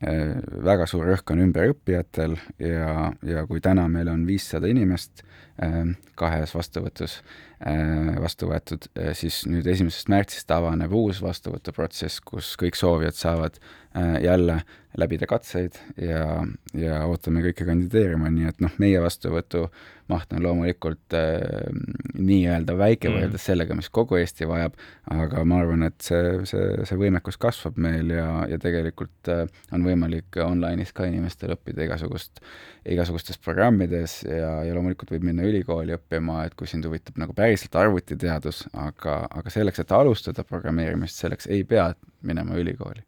väga 0.00 0.86
suur 0.86 1.08
rõhk 1.08 1.32
on 1.32 1.42
ümberõppijatel 1.48 2.36
ja, 2.62 3.10
ja 3.26 3.44
kui 3.48 3.60
täna 3.64 3.88
meil 3.90 4.10
on 4.12 4.26
viissada 4.28 4.70
inimest 4.70 5.24
kahes 6.14 6.52
vastuvõtus 6.54 7.16
vastu 8.22 8.46
võetud, 8.46 8.84
siis 9.18 9.40
nüüd 9.50 9.66
esimesest 9.66 10.10
märtsist 10.12 10.52
avaneb 10.54 10.92
uus 10.94 11.18
vastuvõtuprotsess, 11.24 12.20
kus 12.22 12.52
kõik 12.60 12.78
soovijad 12.78 13.18
saavad 13.18 13.58
jälle 14.22 14.60
läbida 14.98 15.26
katseid 15.26 15.80
ja, 15.98 16.44
ja 16.78 17.00
ootame 17.10 17.42
kõike 17.48 17.66
kandideerima, 17.66 18.30
nii 18.30 18.46
et 18.52 18.62
noh, 18.62 18.78
meie 18.78 19.02
vastuvõtumaht 20.08 20.32
on 20.32 20.42
loomulikult 20.42 21.14
äh, 21.14 21.40
nii-öelda 22.18 22.76
väike 22.78 23.08
mm. 23.08 23.14
võrreldes 23.14 23.44
sellega, 23.44 23.74
mis 23.74 23.88
kogu 23.90 24.16
Eesti 24.16 24.46
vajab, 24.48 24.74
aga 25.10 25.44
ma 25.44 25.60
arvan, 25.62 25.82
et 25.86 26.00
see, 26.00 26.44
see, 26.48 26.84
see 26.84 26.98
võimekus 26.98 27.38
kasvab 27.38 27.76
meil 27.76 28.10
ja, 28.10 28.46
ja 28.48 28.58
tegelikult 28.58 29.28
äh, 29.28 29.46
on 29.72 29.84
võimalik 29.84 30.36
online'is 30.44 30.92
ka 30.92 31.06
inimestel 31.08 31.54
õppida 31.54 31.84
igasugust, 31.84 32.40
igasugustes 32.88 33.38
programmides 33.38 34.22
ja, 34.24 34.62
ja 34.64 34.74
loomulikult 34.74 35.12
võib 35.12 35.28
minna 35.28 35.46
ülikooli 35.46 35.94
õppima, 35.96 36.44
et 36.46 36.54
kui 36.54 36.66
sind 36.66 36.86
huvitab 36.88 37.18
nagu 37.18 37.34
päriselt 37.36 37.76
arvutiteadus, 37.76 38.66
aga, 38.74 39.26
aga 39.30 39.52
selleks, 39.52 39.84
et 39.84 39.92
alustada 39.92 40.44
programmeerimist, 40.44 41.20
selleks 41.20 41.48
ei 41.52 41.64
pea 41.68 41.92
minema 42.22 42.56
ülikooli 42.58 43.04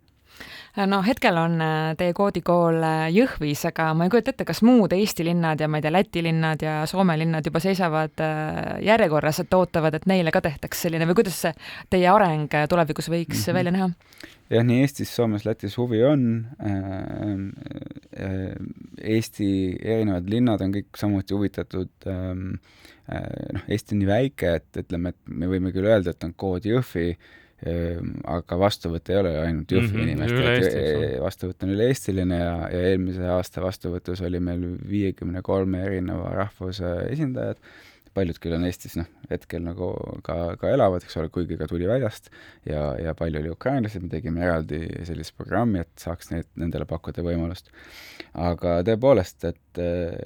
no 0.90 1.00
hetkel 1.07 1.37
on 1.40 1.61
äh, 1.64 1.92
teie 1.98 2.14
koodikool 2.16 2.81
äh, 2.87 3.07
Jõhvis, 3.14 3.64
aga 3.68 3.90
ma 3.96 4.07
ei 4.07 4.12
kujuta 4.12 4.35
ette, 4.35 4.46
kas 4.48 4.62
muud 4.66 4.94
Eesti 4.96 5.26
linnad 5.26 5.61
ja 5.61 5.68
ma 5.68 5.81
ei 5.81 5.85
tea, 5.85 5.92
Läti 5.94 6.22
linnad 6.24 6.62
ja 6.64 6.81
Soome 6.90 7.16
linnad 7.20 7.46
juba 7.46 7.62
seisavad 7.62 8.22
äh, 8.24 8.76
järjekorras, 8.87 9.42
et 9.44 9.55
ootavad, 9.57 9.98
et 9.98 10.07
neile 10.11 10.33
ka 10.35 10.42
tehtaks 10.44 10.87
selline 10.87 11.09
või 11.09 11.20
kuidas 11.22 11.40
see 11.44 11.55
teie 11.90 12.09
areng 12.11 12.53
tulevikus 12.70 13.11
võiks 13.11 13.37
mm 13.37 13.42
-hmm. 13.42 13.59
välja 13.59 13.74
näha? 13.76 13.90
jah, 14.50 14.66
nii 14.66 14.85
Eestis, 14.85 15.14
Soomes, 15.14 15.44
Lätis 15.46 15.76
huvi 15.79 16.03
on. 16.05 16.22
Eesti 19.00 19.50
erinevad 19.83 20.31
linnad 20.31 20.62
on 20.64 20.72
kõik 20.74 20.98
samuti 20.98 21.35
huvitatud. 21.35 21.92
Ähm, 22.11 22.57
noh, 23.55 23.68
Eesti 23.68 23.94
on 23.94 24.03
nii 24.03 24.09
väike, 24.11 24.55
et 24.61 24.81
ütleme, 24.83 25.14
et 25.14 25.31
me 25.31 25.46
võime 25.50 25.72
küll 25.74 25.87
öelda, 25.87 26.11
et 26.11 26.26
on 26.26 26.35
kood 26.35 26.66
Jõhvi 26.66 27.14
aga 27.61 28.57
vastuvõtt 28.59 29.11
ei 29.12 29.18
ole 29.20 29.35
ainult 29.42 29.73
Jõhvi 29.73 29.90
mm 29.90 29.96
-hmm, 29.96 30.09
inimestel, 30.09 31.18
vastuvõtt 31.20 31.66
on 31.66 31.75
üle-eestiline 31.75 32.38
ja, 32.40 32.55
ja 32.73 32.83
eelmise 32.92 33.27
aasta 33.29 33.61
vastuvõtus 33.61 34.23
oli 34.25 34.40
meil 34.40 34.64
viiekümne 34.88 35.42
kolme 35.44 35.83
erineva 35.85 36.31
rahvuse 36.38 36.94
esindajad 37.11 37.61
paljud 38.14 38.38
küll 38.42 38.57
on 38.57 38.64
Eestis 38.66 38.96
noh, 38.99 39.07
hetkel 39.31 39.62
nagu 39.62 39.90
ka, 40.27 40.37
ka 40.61 40.70
elavad, 40.73 41.05
eks 41.05 41.16
ole, 41.20 41.31
kuigi 41.33 41.59
ka 41.61 41.68
tuli 41.70 41.87
väljast 41.88 42.31
ja, 42.66 42.83
ja 42.99 43.14
palju 43.18 43.40
oli 43.42 43.53
ukrainlasi, 43.53 44.03
me 44.03 44.11
tegime 44.12 44.42
eraldi 44.46 44.83
sellise 45.07 45.35
programmi, 45.37 45.85
et 45.85 45.92
saaks 46.03 46.33
neid, 46.33 46.49
nendele 46.61 46.87
pakkuda 46.90 47.25
võimalust. 47.27 47.70
aga 48.35 48.81
tõepoolest, 48.87 49.46
et, 49.51 49.83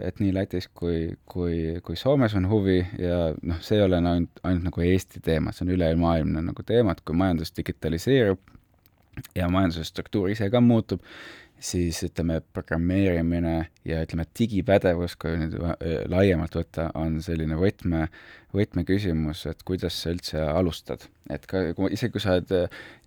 et 0.08 0.22
nii 0.22 0.32
Lätis 0.36 0.70
kui, 0.72 1.12
kui, 1.28 1.78
kui 1.84 2.00
Soomes 2.00 2.36
on 2.38 2.48
huvi 2.50 2.80
ja 3.00 3.20
noh, 3.42 3.60
see 3.64 3.78
ei 3.78 3.86
ole 3.86 4.00
ainult, 4.00 4.42
ainult 4.42 4.70
nagu 4.70 4.88
Eesti 4.88 5.22
teema, 5.24 5.52
see 5.52 5.68
on 5.68 5.76
ülemaailmne 5.76 6.44
nagu 6.48 6.66
teema, 6.66 6.96
et 6.96 7.04
kui 7.04 7.16
majandus 7.16 7.52
digitaliseerub 7.56 8.40
ja 9.36 9.48
majanduse 9.52 9.84
struktuur 9.86 10.32
ise 10.32 10.48
ka 10.50 10.60
muutub, 10.64 11.02
siis 11.64 12.02
ütleme, 12.04 12.40
programmeerimine 12.52 13.54
ja 13.88 14.02
ütleme, 14.04 14.26
digipädevus, 14.38 15.16
kui 15.20 15.32
nüüd 15.40 15.56
laiemalt 16.12 16.56
võtta, 16.58 16.90
on 16.98 17.16
selline 17.24 17.56
võtme, 17.58 18.08
võtmeküsimus, 18.54 19.46
et 19.50 19.64
kuidas 19.66 19.96
sa 20.02 20.12
üldse 20.12 20.44
alustad. 20.44 21.08
et 21.32 21.46
ka, 21.48 21.62
kui 21.74 21.94
isegi 21.96 22.12
kui 22.12 22.20
sa 22.20 22.36
oled 22.36 22.52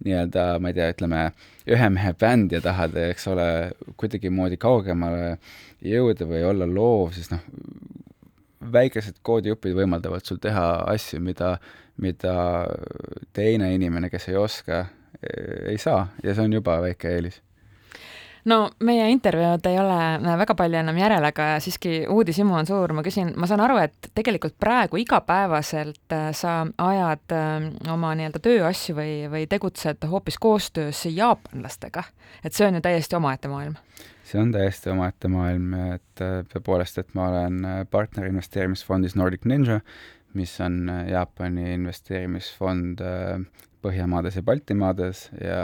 nii-öelda, 0.06 0.48
ma 0.60 0.72
ei 0.72 0.78
tea, 0.80 0.90
ütleme, 0.96 1.22
ühe 1.70 1.90
mehe 1.94 2.14
bänd 2.18 2.58
ja 2.58 2.62
tahad, 2.66 2.98
eks 3.12 3.30
ole, 3.30 3.48
kuidagimoodi 4.02 4.58
kaugemale 4.58 5.38
jõuda 5.86 6.26
või 6.26 6.44
olla 6.50 6.66
loov, 6.66 7.14
siis 7.14 7.30
noh, 7.32 7.44
väikesed 8.74 9.22
koodiõpid 9.22 9.78
võimaldavad 9.78 10.26
sul 10.26 10.42
teha 10.42 10.68
asju, 10.90 11.22
mida, 11.22 11.60
mida 12.02 12.38
teine 13.38 13.70
inimene, 13.78 14.10
kes 14.10 14.32
ei 14.32 14.42
oska, 14.42 14.88
ei 15.22 15.78
saa 15.82 16.08
ja 16.24 16.34
see 16.34 16.50
on 16.50 16.58
juba 16.58 16.82
väike 16.82 17.14
eelis 17.14 17.44
no 18.48 18.58
meie 18.84 19.08
intervjuud 19.12 19.66
ei 19.70 19.78
ole 19.80 20.36
väga 20.40 20.56
palju 20.58 20.80
enam 20.80 20.98
järel, 21.00 21.26
aga 21.30 21.48
siiski 21.64 22.00
uudishimu 22.12 22.56
on 22.58 22.70
suur, 22.70 22.94
ma 22.96 23.04
küsin, 23.06 23.34
ma 23.40 23.50
saan 23.50 23.64
aru, 23.66 23.80
et 23.84 24.10
tegelikult 24.18 24.58
praegu 24.60 25.00
igapäevaselt 25.02 26.16
äh, 26.16 26.30
sa 26.38 26.60
ajad 26.66 27.36
äh, 27.36 27.68
oma 27.94 28.14
nii-öelda 28.18 28.42
tööasju 28.44 28.98
või, 28.98 29.16
või 29.32 29.46
tegutsed 29.52 30.08
hoopis 30.10 30.40
koostöös 30.42 31.04
jaapanlastega, 31.12 32.06
et 32.44 32.58
see 32.58 32.68
on 32.70 32.80
ju 32.80 32.86
täiesti 32.86 33.20
omaette 33.20 33.52
maailm. 33.52 33.78
See 34.28 34.40
on 34.42 34.52
täiesti 34.52 34.92
omaette 34.92 35.32
maailm, 35.32 35.74
et 35.98 36.24
äh, 36.24 36.40
tõepoolest, 36.52 37.02
et 37.04 37.14
ma 37.18 37.30
olen 37.32 37.62
partner 37.92 38.30
investeerimisfondis 38.32 39.16
Nordic 39.20 39.48
Ninja, 39.48 39.82
mis 40.38 40.52
on 40.62 40.86
Jaapani 41.08 41.72
investeerimisfond 41.74 43.00
Põhjamaades 43.82 44.36
ja 44.36 44.44
Baltimaades 44.44 45.22
ja 45.40 45.62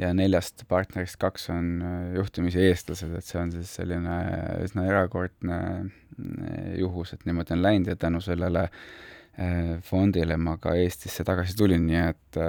ja 0.00 0.12
neljast 0.16 0.66
partnerist 0.68 1.18
kaks 1.20 1.50
on 1.54 1.72
äh, 1.80 1.96
juhtumisi 2.18 2.62
eestlased, 2.68 3.12
et 3.16 3.26
see 3.26 3.40
on 3.40 3.52
siis 3.54 3.72
selline 3.80 4.20
üsna 4.66 4.86
erakordne 4.90 5.58
äh, 5.58 6.70
juhus, 6.82 7.14
et 7.16 7.26
niimoodi 7.28 7.56
on 7.56 7.64
läinud 7.64 7.92
ja 7.92 7.96
tänu 8.00 8.20
sellele 8.24 8.66
äh, 8.66 9.76
fondile 9.84 10.36
ma 10.40 10.58
ka 10.60 10.76
Eestisse 10.76 11.24
tagasi 11.28 11.56
tulin, 11.56 11.84
nii 11.88 12.02
et 12.12 12.40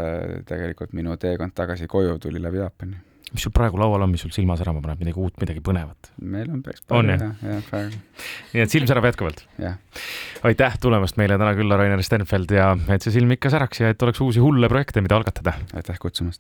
tegelikult 0.47 0.95
minu 0.97 1.17
teekond 1.19 1.55
tagasi 1.55 1.87
koju 1.91 2.17
tuli 2.23 2.41
läbi 2.43 2.59
Jaapani. 2.63 2.99
mis 3.31 3.43
sul 3.43 3.51
praegu 3.51 3.79
laual 3.79 4.03
on, 4.03 4.11
mis 4.11 4.23
sul 4.23 4.31
silma 4.35 4.55
särama 4.59 4.83
paneb, 4.83 4.99
midagi 5.03 5.19
uut, 5.19 5.39
midagi 5.39 5.63
põnevat? 5.63 6.11
meil 6.19 6.51
on 6.51 6.61
päris 6.63 6.83
palju, 6.87 7.15
jah, 7.15 7.43
jah, 7.43 7.63
praegu. 7.71 8.03
nii 8.53 8.63
et 8.63 8.75
silm 8.75 8.91
särab 8.91 9.07
jätkuvalt? 9.07 9.45
aitäh 10.47 10.79
tulemast 10.83 11.19
meile 11.19 11.39
täna 11.39 11.55
külla, 11.55 11.79
Rainer 11.79 12.03
Stenfeld, 12.03 12.51
ja 12.55 12.73
et 12.91 13.07
see 13.07 13.15
silm 13.19 13.31
ikka 13.35 13.51
säraks 13.55 13.83
ja 13.83 13.95
et 13.95 14.03
oleks 14.03 14.23
uusi 14.23 14.43
hulle 14.43 14.71
projekte, 14.71 15.03
mida 15.03 15.19
algatada! 15.19 15.55
aitäh 15.75 15.99
kutsumast! 16.03 16.35